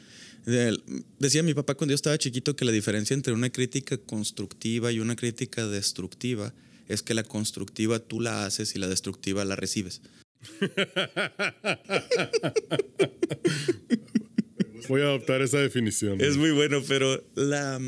[1.18, 5.00] Decía mi papá cuando yo estaba chiquito que la diferencia entre una crítica constructiva y
[5.00, 6.52] una crítica destructiva
[6.86, 10.02] es que la constructiva tú la haces y la destructiva la recibes.
[14.88, 16.20] Voy a adoptar esa definición.
[16.20, 17.80] Es muy bueno, pero la,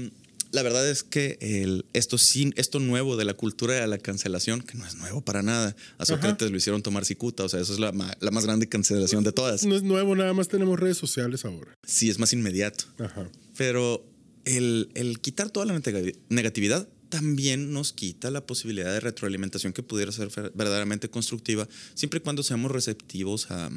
[0.52, 4.60] la verdad es que el, esto, sí, esto nuevo de la cultura de la cancelación,
[4.62, 7.72] que no es nuevo para nada, a Sócrates lo hicieron tomar cicuta, o sea, eso
[7.72, 9.64] es la, la más grande cancelación de todas.
[9.64, 11.74] No es nuevo, nada más tenemos redes sociales ahora.
[11.86, 12.84] Sí, es más inmediato.
[12.98, 13.28] Ajá.
[13.56, 14.04] Pero
[14.44, 19.82] el, el quitar toda la nega- negatividad también nos quita la posibilidad de retroalimentación que
[19.82, 23.70] pudiera ser verdaderamente constructiva, siempre y cuando seamos receptivos a,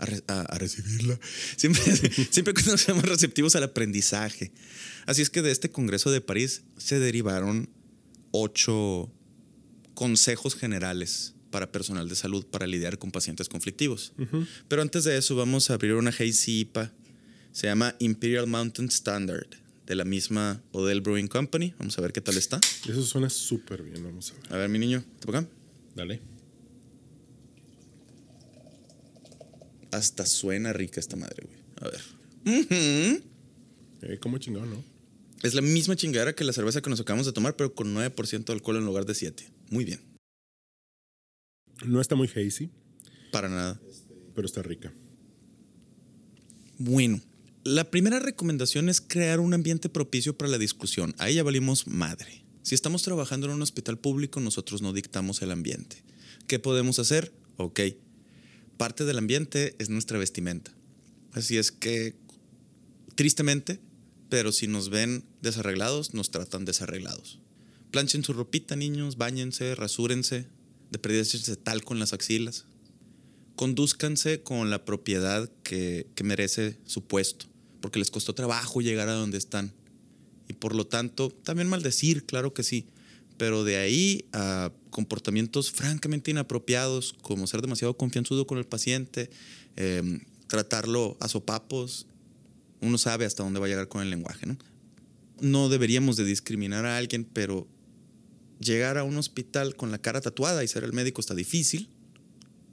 [0.00, 1.18] a, re- a- a recibirla,
[1.56, 1.82] siempre,
[2.30, 4.52] siempre cuando seamos receptivos al aprendizaje.
[5.06, 7.68] Así es que de este Congreso de París se derivaron
[8.32, 9.12] ocho
[9.94, 14.12] consejos generales para personal de salud para lidiar con pacientes conflictivos.
[14.68, 16.92] Pero antes de eso vamos a abrir una IPA
[17.52, 19.48] se llama Imperial Mountain Standard,
[19.84, 21.74] de la misma Odell Brewing Company.
[21.78, 22.60] Vamos a ver qué tal está.
[22.88, 24.52] Eso suena súper bien, vamos a ver.
[24.52, 25.44] A ver, mi niño, ¿te acá?
[25.96, 26.20] Dale.
[29.92, 31.58] Hasta suena rica esta madre, güey.
[31.80, 33.22] A ver.
[34.02, 34.82] Eh, ¿Cómo chingado, no?
[35.42, 38.44] Es la misma chingadera que la cerveza que nos acabamos de tomar, pero con 9%
[38.44, 39.50] de alcohol en lugar de 7.
[39.70, 40.00] Muy bien.
[41.84, 42.70] No está muy hazy,
[43.32, 43.80] Para nada.
[44.34, 44.92] pero está rica.
[46.78, 47.20] Bueno,
[47.64, 51.14] la primera recomendación es crear un ambiente propicio para la discusión.
[51.18, 52.44] Ahí ya valimos madre.
[52.62, 56.02] Si estamos trabajando en un hospital público, nosotros no dictamos el ambiente.
[56.46, 57.32] ¿Qué podemos hacer?
[57.56, 57.80] Ok.
[58.80, 60.72] Parte del ambiente es nuestra vestimenta.
[61.32, 62.16] Así es que,
[63.14, 63.78] tristemente,
[64.30, 67.40] pero si nos ven desarreglados, nos tratan desarreglados.
[67.90, 70.46] Planchen su ropita, niños, bañense, rasúrense,
[70.90, 71.24] de perdida
[71.62, 72.64] talco en las axilas
[73.54, 77.44] conduzcanse con la propiedad que, que merece su puesto,
[77.82, 79.74] porque les costó trabajo llegar a donde están.
[80.48, 82.86] Y por lo tanto, también maldecir, claro que sí,
[83.36, 89.30] pero de ahí a comportamientos francamente inapropiados, como ser demasiado confianzudo con el paciente,
[89.76, 92.06] eh, tratarlo a sopapos,
[92.80, 94.58] uno sabe hasta dónde va a llegar con el lenguaje, ¿no?
[95.40, 97.66] No deberíamos de discriminar a alguien, pero
[98.58, 101.88] llegar a un hospital con la cara tatuada y ser el médico está difícil.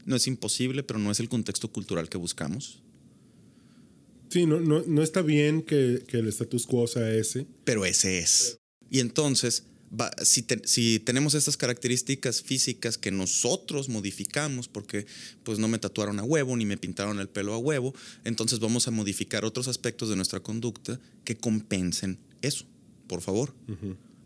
[0.05, 2.81] No es imposible, pero no es el contexto cultural que buscamos.
[4.29, 7.47] Sí, no, no, no está bien que, que el status quo sea ese.
[7.63, 8.59] Pero ese es.
[8.89, 15.05] Y entonces, va- si, te- si tenemos estas características físicas que nosotros modificamos, porque
[15.43, 18.87] pues no me tatuaron a huevo ni me pintaron el pelo a huevo, entonces vamos
[18.87, 22.65] a modificar otros aspectos de nuestra conducta que compensen eso,
[23.07, 23.53] por favor.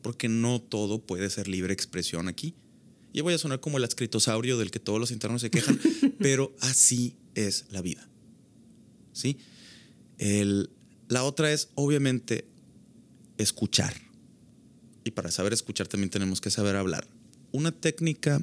[0.02, 2.56] Porque no todo puede ser libre expresión aquí.
[3.14, 5.80] Y voy a sonar como el adscritosaurio del que todos los internos se quejan,
[6.20, 8.08] pero así es la vida.
[9.14, 9.38] ¿Sí?
[10.18, 10.70] El-
[11.10, 12.46] la otra es, obviamente,
[13.38, 13.94] escuchar.
[15.04, 17.08] Y para saber escuchar también tenemos que saber hablar.
[17.52, 18.42] Una técnica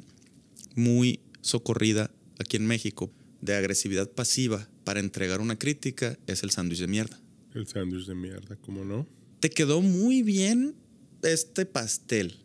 [0.75, 6.79] muy socorrida aquí en México de agresividad pasiva para entregar una crítica es el sándwich
[6.79, 7.19] de mierda.
[7.53, 9.07] El sándwich de mierda, ¿cómo no?
[9.39, 10.75] Te quedó muy bien
[11.23, 12.35] este pastel,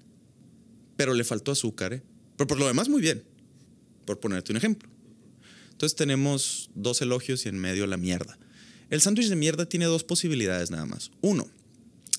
[0.96, 2.02] pero le faltó azúcar, ¿eh?
[2.36, 3.22] Pero por lo demás, muy bien.
[4.04, 4.88] Por ponerte un ejemplo.
[5.70, 8.38] Entonces tenemos dos elogios y en medio la mierda.
[8.90, 11.10] El sándwich de mierda tiene dos posibilidades nada más.
[11.20, 11.48] Uno,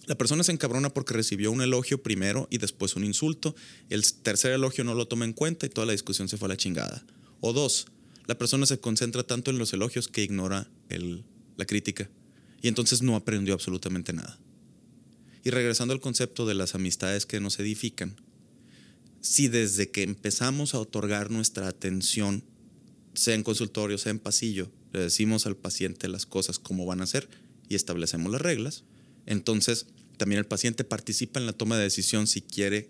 [0.05, 3.55] la persona se encabrona porque recibió un elogio primero y después un insulto.
[3.89, 6.49] El tercer elogio no lo toma en cuenta y toda la discusión se fue a
[6.49, 7.03] la chingada.
[7.41, 7.87] O dos,
[8.27, 10.69] la persona se concentra tanto en los elogios que ignora
[11.57, 12.09] la crítica
[12.61, 14.39] y entonces no aprendió absolutamente nada.
[15.43, 18.15] Y regresando al concepto de las amistades que nos edifican,
[19.21, 22.43] si desde que empezamos a otorgar nuestra atención,
[23.13, 27.07] sea en consultorio, sea en pasillo, le decimos al paciente las cosas como van a
[27.07, 27.29] ser
[27.69, 28.83] y establecemos las reglas,
[29.25, 32.89] entonces también el paciente participa en la toma de decisión si quiere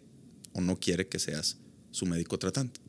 [0.53, 1.57] o no quiere que seas
[1.91, 2.79] su médico tratante,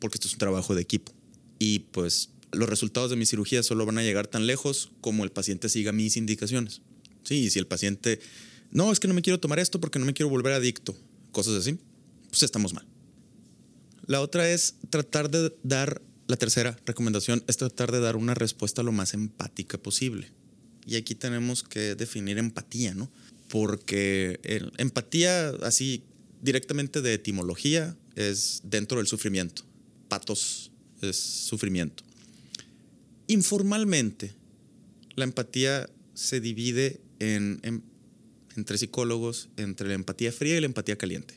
[0.00, 1.12] porque esto es un trabajo de equipo.
[1.58, 5.30] Y pues los resultados de mi cirugía solo van a llegar tan lejos como el
[5.30, 6.82] paciente siga mis indicaciones.
[7.22, 8.20] Sí, y si el paciente,
[8.70, 10.96] no, es que no me quiero tomar esto porque no me quiero volver adicto,
[11.32, 11.78] cosas así,
[12.28, 12.86] pues estamos mal.
[14.06, 18.82] La otra es tratar de dar, la tercera recomendación es tratar de dar una respuesta
[18.82, 20.30] lo más empática posible.
[20.86, 23.10] Y aquí tenemos que definir empatía, ¿no?
[23.48, 26.02] Porque el- empatía, así
[26.42, 29.64] directamente de etimología, es dentro del sufrimiento.
[30.08, 30.70] Patos
[31.00, 32.04] es sufrimiento.
[33.26, 34.34] Informalmente,
[35.16, 37.82] la empatía se divide en- en-
[38.56, 41.34] entre psicólogos entre la empatía fría y la empatía caliente.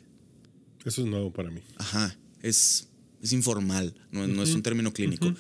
[0.86, 1.62] Eso es nuevo para mí.
[1.78, 2.88] Ajá, es,
[3.24, 5.34] es informal, no, no es un término clínico.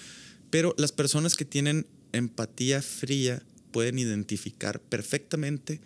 [0.49, 5.81] Pero las personas que tienen empatía fría pueden identificar perfectamente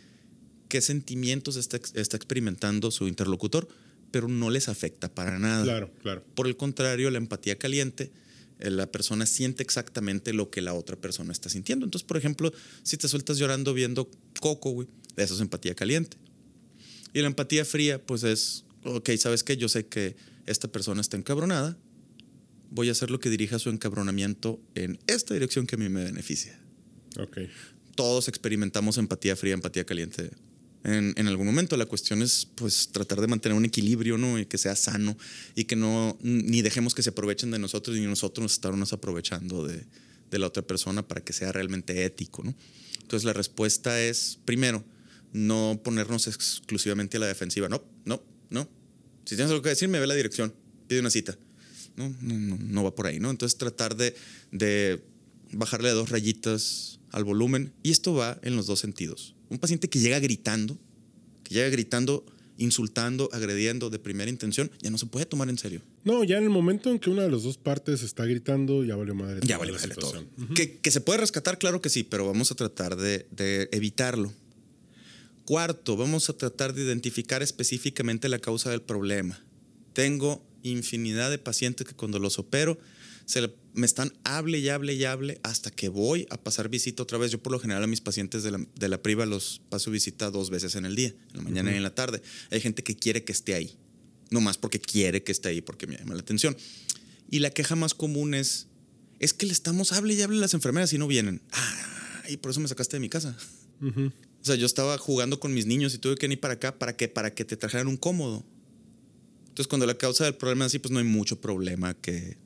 [0.70, 3.68] qué sentimientos está, ex- está experimentando su interlocutor,
[4.12, 5.64] pero no les afecta para nada.
[5.64, 6.24] Claro, claro.
[6.36, 8.12] Por el contrario, la empatía caliente,
[8.60, 11.86] eh, la persona siente exactamente lo que la otra persona está sintiendo.
[11.86, 16.18] Entonces, por ejemplo, si te sueltas llorando viendo Coco, güey, eso es empatía caliente.
[17.14, 19.58] Y la empatía fría, pues es, ok, ¿sabes qué?
[19.58, 20.16] Yo sé que
[20.46, 21.78] esta persona está encabronada,
[22.70, 26.06] voy a hacer lo que dirija su encabronamiento en esta dirección que a mí me
[26.06, 26.58] beneficia.
[27.96, 30.32] Todos experimentamos empatía fría, empatía caliente
[30.84, 31.78] en, en, algún momento.
[31.78, 34.40] La cuestión es pues tratar de mantener un equilibrio, ¿no?
[34.40, 35.18] Y que sea sano
[35.56, 39.66] y que no, ni dejemos que se aprovechen de nosotros ni nosotros nos estarnos aprovechando
[39.66, 39.86] de,
[40.32, 42.56] de la otra persona para que sea realmente ético, ¿no?
[43.02, 44.84] Entonces la respuesta es, primero,
[45.34, 47.68] no ponernos exclusivamente a la defensiva.
[47.70, 48.70] No, no, no.
[49.26, 50.54] Si tienes algo que decir, me ve la dirección,
[50.88, 51.38] pide una cita.
[51.98, 53.30] No, no, no, no va por ahí, ¿no?
[53.30, 54.16] Entonces tratar de,
[54.52, 55.04] de
[55.52, 57.74] bajarle dos rayitas al volumen.
[57.84, 59.36] Y esto va en los dos sentidos.
[59.50, 60.78] Un paciente que llega gritando,
[61.44, 62.26] que llega gritando,
[62.58, 65.82] insultando, agrediendo de primera intención, ya no se puede tomar en serio.
[66.04, 68.96] No, ya en el momento en que una de las dos partes está gritando, ya
[68.96, 69.40] vale madre.
[69.44, 70.22] Ya vale madre todo.
[70.22, 70.54] Uh -huh.
[70.54, 74.34] ¿Que, ¿Que, se puede rescatar, claro que sí, pero vamos a tratar de, de evitarlo.
[75.46, 79.44] Cuarto, vamos a tratar de identificar específicamente la causa del problema.
[79.94, 82.78] Tengo infinidad de pacientes que cuando los opero
[83.26, 87.04] se le, me están hable y hable y hable hasta que voy a pasar visita
[87.04, 87.32] otra vez.
[87.32, 90.30] Yo por lo general a mis pacientes de la, de la priva los paso visita
[90.32, 91.76] dos veces en el día, en la mañana uh -huh.
[91.76, 92.22] y en la tarde.
[92.50, 93.78] Hay gente que quiere que esté ahí,
[94.30, 96.56] no más porque quiere que esté ahí, porque me llama la atención.
[97.30, 98.68] Y la queja más común es,
[99.20, 101.42] es que le estamos hable y hable a las enfermeras y no vienen.
[101.52, 103.38] Ah, y por eso me sacaste de mi casa.
[103.80, 104.12] Uh -huh.
[104.42, 106.98] O sea, yo estaba jugando con mis niños y tuve que venir para acá para
[106.98, 108.44] que, para que te trajeran un cómodo.
[109.48, 112.38] Entonces, cuando la causa del problema es así, pues no hay mucho problema que,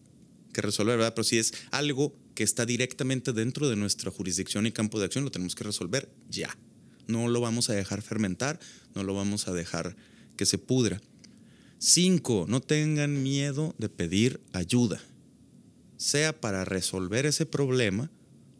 [0.55, 1.13] que resolver, ¿verdad?
[1.13, 5.25] Pero si es algo que está directamente dentro de nuestra jurisdicción y campo de acción,
[5.25, 6.57] lo tenemos que resolver ya.
[7.07, 8.59] No lo vamos a dejar fermentar,
[8.95, 9.97] no lo vamos a dejar
[10.37, 11.01] que se pudra.
[11.77, 15.01] Cinco, no tengan miedo de pedir ayuda,
[15.97, 18.09] sea para resolver ese problema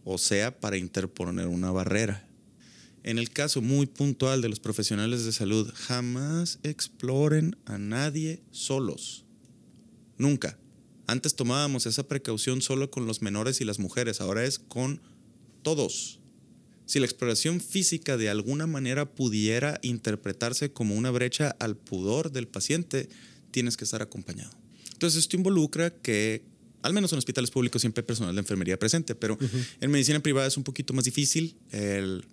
[0.03, 2.27] o sea para interponer una barrera.
[3.03, 9.25] En el caso muy puntual de los profesionales de salud, jamás exploren a nadie solos.
[10.17, 10.57] Nunca.
[11.07, 15.01] Antes tomábamos esa precaución solo con los menores y las mujeres, ahora es con
[15.61, 16.19] todos.
[16.85, 22.47] Si la exploración física de alguna manera pudiera interpretarse como una brecha al pudor del
[22.47, 23.09] paciente,
[23.51, 24.51] tienes que estar acompañado.
[24.93, 26.43] Entonces esto involucra que,
[26.81, 29.65] al menos en hospitales públicos siempre hay personal de enfermería presente, pero uh -huh.
[29.81, 31.55] en medicina privada es un poquito más difícil.
[31.71, 32.23] El,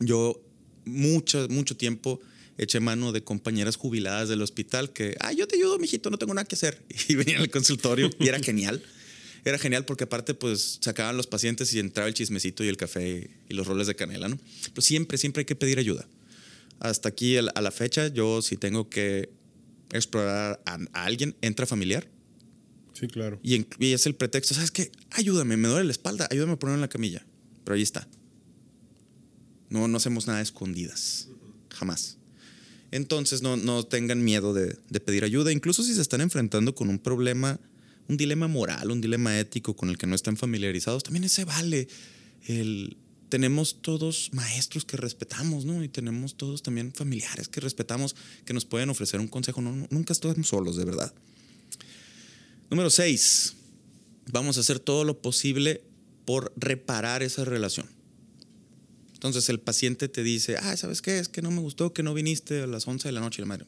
[0.00, 0.40] yo
[0.84, 2.20] mucho, mucho tiempo
[2.58, 6.34] eché mano de compañeras jubiladas del hospital que, ah, yo te ayudo, mijito, no tengo
[6.34, 6.82] nada que hacer.
[7.08, 8.82] Y venían al consultorio y era genial.
[9.44, 13.30] Era genial porque aparte pues sacaban los pacientes y entraba el chismecito y el café
[13.48, 14.38] y los roles de canela, ¿no?
[14.74, 16.06] Pero siempre, siempre hay que pedir ayuda.
[16.80, 19.30] Hasta aquí a la fecha yo si tengo que
[19.92, 22.08] explorar a, alguien, entra familiar.
[22.92, 23.38] Sí, claro.
[23.42, 24.90] Y, en, y, es el pretexto, ¿sabes qué?
[25.10, 27.24] Ayúdame, me duele la espalda, ayúdame a ponerlo en la camilla.
[27.64, 28.08] Pero ahí está.
[29.70, 31.28] No, no hacemos nada escondidas.
[31.70, 32.18] Jamás.
[32.90, 36.88] Entonces no, no tengan miedo de, de, pedir ayuda, incluso si se están enfrentando con
[36.88, 37.60] un problema,
[38.08, 41.88] un dilema moral, un dilema ético con el que no están familiarizados, también ese vale.
[42.46, 42.96] El,
[43.28, 45.84] tenemos todos maestros que respetamos, ¿no?
[45.84, 49.60] Y tenemos todos también familiares que respetamos, que nos pueden ofrecer un consejo.
[49.60, 51.12] No, nunca estamos solos, de verdad.
[52.70, 53.54] Número seis,
[54.30, 55.82] vamos a hacer todo lo posible
[56.24, 57.86] por reparar esa relación.
[59.18, 61.18] Entonces el paciente te dice, ah, ¿sabes qué?
[61.18, 63.46] Es que no me gustó que no viniste a las 11 de la noche, la
[63.46, 63.66] madre.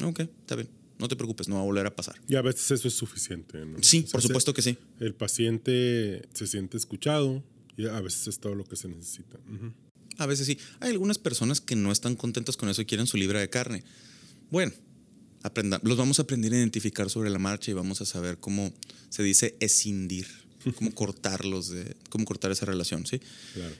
[0.00, 0.68] Ok, está bien.
[1.00, 2.20] No te preocupes, no va a volver a pasar.
[2.28, 3.58] Y a veces eso es suficiente.
[3.66, 3.82] ¿no?
[3.82, 4.78] Sí, o sea, por supuesto que sí.
[5.00, 7.42] El paciente se siente escuchado
[7.76, 9.40] y a veces es todo lo que se necesita.
[9.48, 9.72] Uh -huh.
[10.18, 10.56] A veces sí.
[10.78, 13.82] Hay algunas personas que no están contentas con eso y quieren su libra de carne.
[14.52, 14.72] Bueno,
[15.42, 18.72] aprenda, los vamos a aprender a identificar sobre la marcha y vamos a saber cómo
[19.08, 20.28] se dice escindir,
[20.76, 23.20] cómo cortarlos, de, cómo cortar esa relación, ¿sí?
[23.54, 23.74] Claro.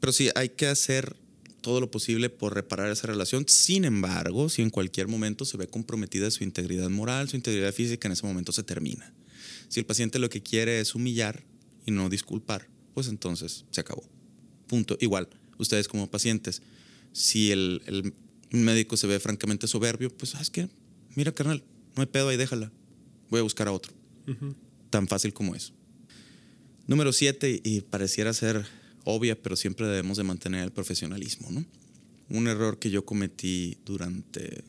[0.00, 1.16] Pero sí, hay que hacer
[1.60, 3.44] todo lo posible por reparar esa relación.
[3.48, 8.06] Sin embargo, si en cualquier momento se ve comprometida su integridad moral, su integridad física,
[8.06, 9.12] en ese momento se termina.
[9.68, 11.44] Si el paciente lo que quiere es humillar
[11.84, 14.08] y no disculpar, pues entonces se acabó.
[14.68, 14.96] Punto.
[15.00, 15.28] Igual,
[15.58, 16.62] ustedes como pacientes,
[17.12, 18.12] si el, el
[18.50, 20.68] médico se ve francamente soberbio, pues sabes qué,
[21.16, 21.64] mira carnal,
[21.96, 22.70] no hay pedo ahí, déjala.
[23.28, 23.92] Voy a buscar a otro.
[24.28, 24.54] Uh -huh.
[24.90, 25.72] Tan fácil como eso.
[26.86, 28.64] Número siete, y pareciera ser
[29.06, 31.64] obvia, pero siempre debemos de mantener el profesionalismo, ¿no?
[32.28, 34.64] Un error que yo cometí durante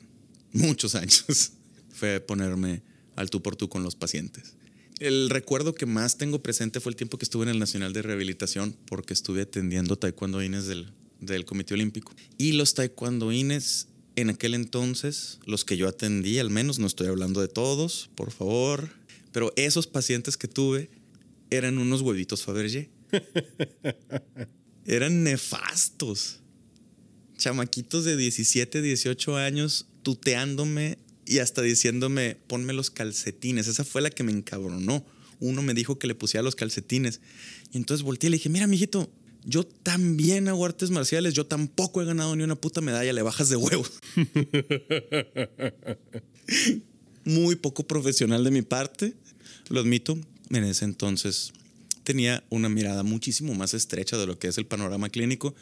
[0.53, 1.51] muchos años
[1.89, 2.83] fue ponerme
[3.15, 4.53] al tú por tú con los pacientes.
[4.99, 8.03] El recuerdo que más tengo presente fue el tiempo que estuve en el Nacional de
[8.03, 12.15] Rehabilitación porque estuve atendiendo taekwondoines del, del Comité Olímpico.
[12.37, 17.41] Y los taekwondoines en aquel entonces, los que yo atendí, al menos, no estoy hablando
[17.41, 18.89] de todos, por favor,
[19.31, 20.89] pero esos pacientes que tuve
[21.51, 22.89] eran unos huevitos Fabergé.
[24.85, 26.39] eran nefastos.
[27.37, 33.67] chamaquitos de 17, 18 años tuteándome y hasta diciéndome, ponme los calcetines.
[33.67, 35.05] Esa fue la que me encabronó.
[35.39, 37.19] Uno me dijo que le pusiera los calcetines.
[37.71, 39.11] Y entonces volteé y le dije, mira, mijito,
[39.43, 43.49] yo también hago artes marciales, yo tampoco he ganado ni una puta medalla, le bajas
[43.49, 43.91] de huevos.
[47.25, 49.13] Muy poco profesional de mi parte,
[49.69, 50.17] lo admito.
[50.49, 51.51] En ese entonces
[52.07, 55.53] tenía una mirada muchísimo más estrecha de lo que es el panorama clínico.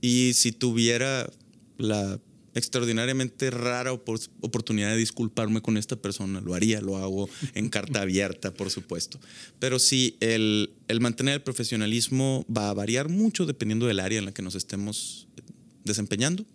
[0.00, 1.30] Y si tuviera
[1.76, 2.18] la
[2.54, 6.40] extraordinariamente rara oportunidad de disculparme con esta persona.
[6.40, 9.20] Lo haría, lo hago en carta abierta, por supuesto.
[9.58, 14.24] Pero sí, el, el, mantener el profesionalismo va a variar mucho dependiendo del área en
[14.24, 15.28] la que nos estemos
[15.84, 16.46] desempeñando.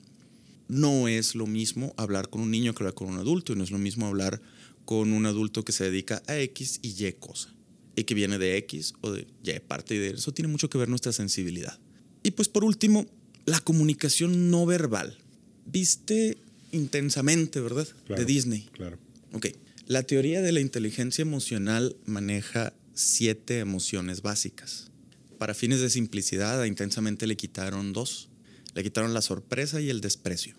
[0.67, 3.63] No es lo mismo hablar con un niño que hablar con un adulto, y no
[3.63, 4.41] es lo mismo hablar
[4.85, 7.53] con un adulto que se dedica a X y Y cosa,
[7.97, 10.77] y que viene de X o de Y parte, y de eso tiene mucho que
[10.77, 11.77] ver nuestra sensibilidad.
[12.23, 13.07] Y pues por último,
[13.45, 15.17] la comunicación no verbal
[15.65, 16.37] viste
[16.71, 17.87] intensamente, ¿verdad?
[18.07, 18.69] de Disney.
[18.71, 18.97] Claro.
[19.33, 19.47] Ok.
[19.87, 24.91] La teoría de la inteligencia emocional maneja siete emociones básicas.
[25.37, 28.29] Para fines de simplicidad, a intensamente le quitaron dos.
[28.73, 30.55] Le quitaron la sorpresa y el desprecio.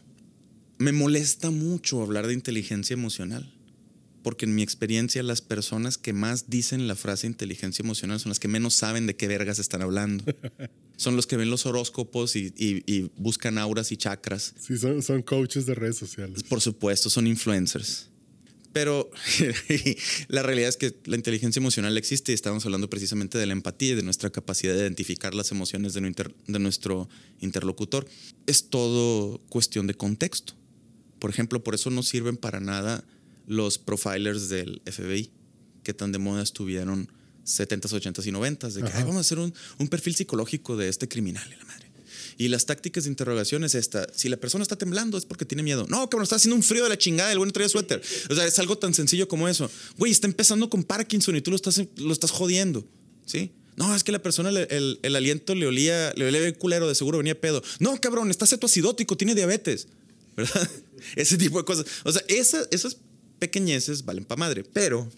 [0.79, 3.53] Me molesta mucho hablar de inteligencia emocional,
[4.29, 8.39] porque en mi experiencia las personas que más dicen la frase inteligencia emocional son las
[8.39, 10.23] que menos saben de qué vergas están hablando.
[10.99, 14.53] son los que ven los horóscopos y, buscan auras y chakras.
[14.61, 16.43] Sí, son, son, coaches de redes sociales.
[16.43, 18.11] Por supuesto, son influencers.
[18.75, 19.11] Pero
[20.29, 23.93] la realidad es que la inteligencia emocional existe y estamos hablando precisamente de la empatía
[23.93, 27.09] y de nuestra capacidad de identificar las emociones de, de nuestro
[27.41, 28.07] interlocutor.
[28.47, 30.53] Es todo cuestión de contexto.
[31.19, 33.07] Por ejemplo, por eso no sirven para nada
[33.49, 35.31] los profilers del FBI,
[35.83, 37.11] que tan de moda estuvieron
[37.45, 41.09] 70s, 80s y 90s, de que vamos a hacer un, un, perfil psicológico de este
[41.09, 41.89] criminal la madre.
[42.37, 45.65] Y las tácticas de interrogación es esta, si la persona está temblando es porque tiene
[45.65, 45.87] miedo.
[45.89, 48.01] No, cabrón, está haciendo un frío de la chingada, el güey no trae suéter.
[48.31, 49.69] O sea, es algo tan sencillo como eso.
[49.97, 52.87] Güey, está empezando con Parkinson y tú lo estás, lo estás jodiendo,
[53.27, 53.51] ¿sí?
[53.75, 57.19] No, es que la persona, el, el, aliento le olía, le olía culero, de seguro
[57.19, 57.63] venía pedo.
[57.81, 59.89] No, cabrón, está cetoacidótico, tiene diabetes,
[60.37, 60.69] ¿verdad?
[61.17, 61.87] Ese tipo de cosas.
[62.05, 62.99] O sea, esas
[63.39, 65.11] pequeñeces valen pa' madre, pero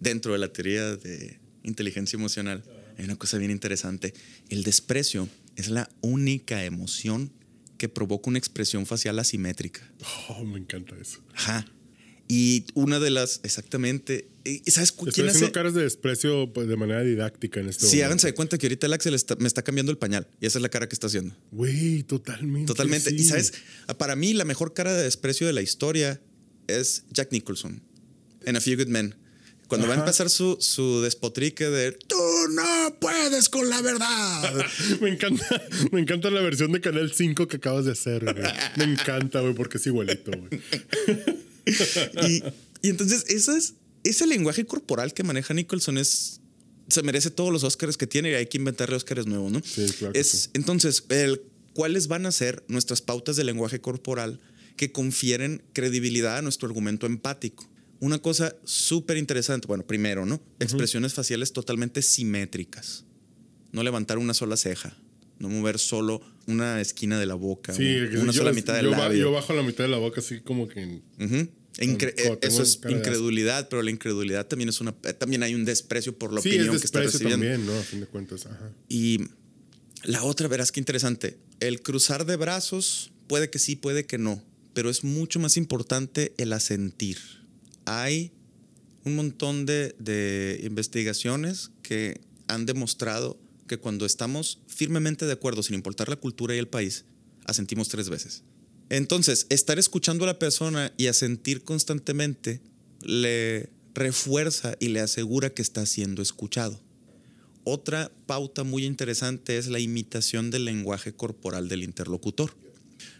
[0.00, 2.62] dentro de la teoría de inteligencia emocional,
[2.98, 4.14] hay una cosa bien interesante.
[4.48, 7.32] El desprecio es la única emoción
[7.78, 9.80] que provoca una expresión facial asimétrica.
[10.28, 11.20] Oh, me encanta eso.
[11.34, 11.66] Ajá.
[12.28, 14.28] Y una de las, exactamente,
[14.66, 18.28] ¿sabes quién Estoy haciendo caras de desprecio pues, de manera didáctica en este Sí, háganse
[18.28, 20.70] de cuenta que ahorita el Axel me está cambiando el pañal y esa es la
[20.70, 21.36] cara que está haciendo.
[21.50, 22.66] Güey, totalmente.
[22.66, 23.14] Totalmente.
[23.14, 23.52] Y sabes,
[23.98, 26.20] para mí la mejor cara de desprecio de la historia
[26.66, 27.82] es Jack Nicholson
[28.44, 29.14] en A Few Good Men.
[29.66, 32.16] Cuando va a empezar su, su despotrique de tú
[32.50, 34.66] no puedes con la verdad.
[35.00, 38.24] me encanta, me encanta la versión de Canal 5 que acabas de hacer,
[38.76, 40.62] Me encanta, güey, porque es igualito, güey.
[42.28, 42.44] y,
[42.82, 46.40] y, entonces, ese, es, ese lenguaje corporal que maneja Nicholson es.
[46.88, 49.62] Se merece todos los Oscars que tiene y hay que inventarle Oscars nuevos, ¿no?
[49.64, 50.12] Sí, claro.
[50.14, 51.40] Es, Entonces, el,
[51.72, 54.38] ¿cuáles van a ser nuestras pautas de lenguaje corporal
[54.76, 57.68] que confieren credibilidad a nuestro argumento empático?
[58.04, 59.66] una cosa súper interesante.
[59.66, 60.42] Bueno, primero, ¿no?
[60.60, 63.04] Expresiones faciales totalmente simétricas.
[63.72, 64.96] No levantar una sola ceja.
[65.38, 67.72] No mover solo una esquina de la boca.
[67.72, 69.18] Sí, una sola mitad del labio.
[69.18, 71.00] Yo bajo la mitad de la boca así como que...
[71.78, 74.92] Eh, eso es incredulidad, pero la incredulidad también es una...
[74.92, 77.44] También hay un desprecio por la opinión que está recibiendo.
[77.44, 77.72] también, ¿no?
[77.72, 78.46] A fin de cuentas.
[78.88, 79.20] Y
[80.02, 81.38] la otra, verás qué interesante.
[81.58, 84.42] El cruzar de brazos puede que sí, puede que no.
[84.74, 87.18] Pero es mucho más importante el asentir
[87.84, 88.32] hay
[89.04, 96.08] un montón de, investigaciones que han demostrado que cuando estamos firmemente de acuerdo, sin importar
[96.08, 97.04] la cultura y el país,
[97.46, 98.42] asentimos tres veces.
[98.90, 102.60] Entonces, estar escuchando a la persona y asentir constantemente
[103.00, 106.80] le refuerza y le asegura que está siendo escuchado.
[107.64, 112.54] Otra pauta muy interesante es la imitación del lenguaje corporal del interlocutor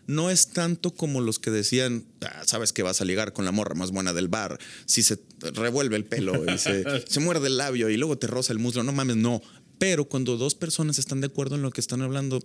[0.07, 3.53] no es tanto como los que decían, ah, sabes que vas a ligar con la
[3.53, 6.85] morra más buena del bar, si se revuelve el pelo y se,
[7.21, 9.43] muerde el labio y luego te roza el muslo, no mames, no.
[9.79, 12.39] Pero cuando dos personas están de acuerdo en lo que están hablando,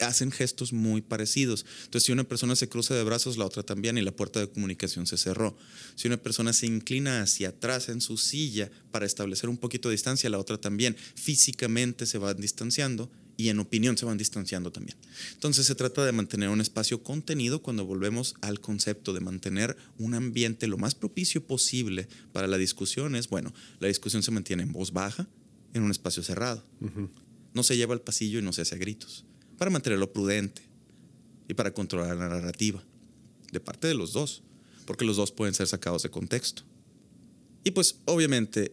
[0.00, 1.66] hacen gestos muy parecidos.
[1.84, 4.48] Entonces, si una persona se cruza de brazos, la otra también, y la puerta de
[4.48, 5.56] comunicación se cerró.
[5.96, 9.94] Si una persona se inclina hacia atrás en su silla para establecer un poquito de
[9.94, 10.96] distancia, la otra también.
[11.16, 14.96] Físicamente se van distanciando y en opinión se van distanciando también.
[15.32, 20.14] Entonces se trata de mantener un espacio contenido cuando volvemos al concepto de mantener un
[20.14, 23.16] ambiente lo más propicio posible para la discusión.
[23.16, 25.26] Es, bueno, la discusión se mantiene en voz baja,
[25.74, 26.64] en un espacio cerrado.
[27.54, 29.24] No se lleva al pasillo y no se hace a gritos,
[29.58, 30.62] para mantenerlo prudente.
[31.48, 32.82] y para controlar la narrativa,
[33.50, 34.42] de parte de los dos,
[34.86, 36.62] porque los dos pueden ser sacados de contexto.
[37.64, 38.72] Y pues obviamente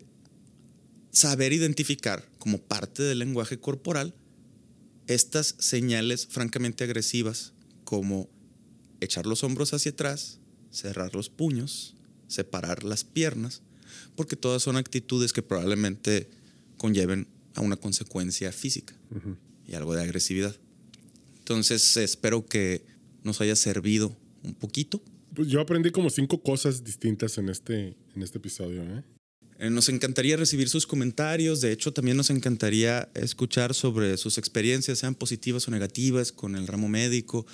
[1.11, 4.13] saber identificar como parte del lenguaje corporal
[5.09, 7.53] estas señales francamente agresivas
[7.83, 8.29] como
[9.01, 10.39] echar los hombros hacia atrás,
[10.69, 11.95] cerrar los puños,
[12.27, 13.63] separar las piernas,
[14.15, 16.29] porque todas son actitudes que probablemente
[16.77, 18.93] conlleven a una consecuencia física
[19.67, 20.55] y algo de agresividad.
[21.39, 22.85] Entonces espero que
[23.23, 25.01] nos haya servido un poquito.
[25.33, 28.83] Pues yo aprendí como cinco cosas distintas en este, en este episodio.
[28.83, 29.03] ¿eh?
[29.59, 31.59] Eh, nos encantaría recibir sus comentarios.
[31.59, 36.65] De hecho, también nos encantaría escuchar sobre sus experiencias, sean positivas o negativas, con el
[36.65, 37.45] ramo médico,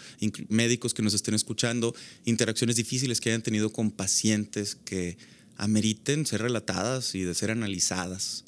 [0.47, 5.17] médicos que nos estén escuchando, interacciones difíciles que hayan tenido con pacientes que
[5.57, 8.45] ameriten ser relatadas y de ser analizadas,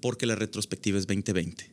[0.00, 1.70] porque la retrospectiva es 2020.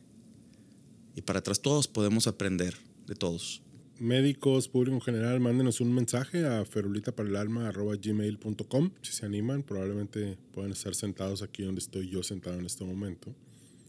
[1.14, 3.62] Y para atrás todos podemos aprender de todos
[3.98, 9.62] médicos, público en general, mándenos un mensaje a ferulitaparaalalma.gmail.com si se animan.
[9.62, 13.34] Probablemente puedan estar sentados aquí donde estoy yo sentado en este momento.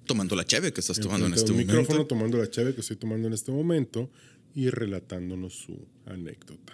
[0.06, 1.74] Tomando la cheve que estás tomando en este momento.
[1.74, 4.10] micrófono, tomando la cheve que estoy tomando en este momento
[4.56, 6.74] y relatándonos su anécdota.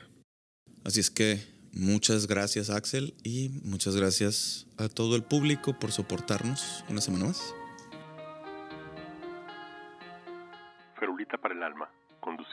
[0.84, 6.84] Así es que muchas gracias Axel y muchas gracias a todo el público por soportarnos
[6.90, 7.42] una semana más.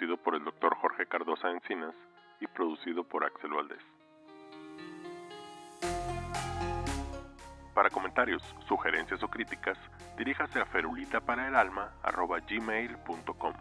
[0.01, 1.95] Conducido por el doctor Jorge Cardosa Encinas
[2.41, 3.83] y producido por Axel Valdés.
[7.75, 9.77] Para comentarios, sugerencias o críticas,
[10.17, 13.53] diríjase a ferulitaparaelalma.gmail.com.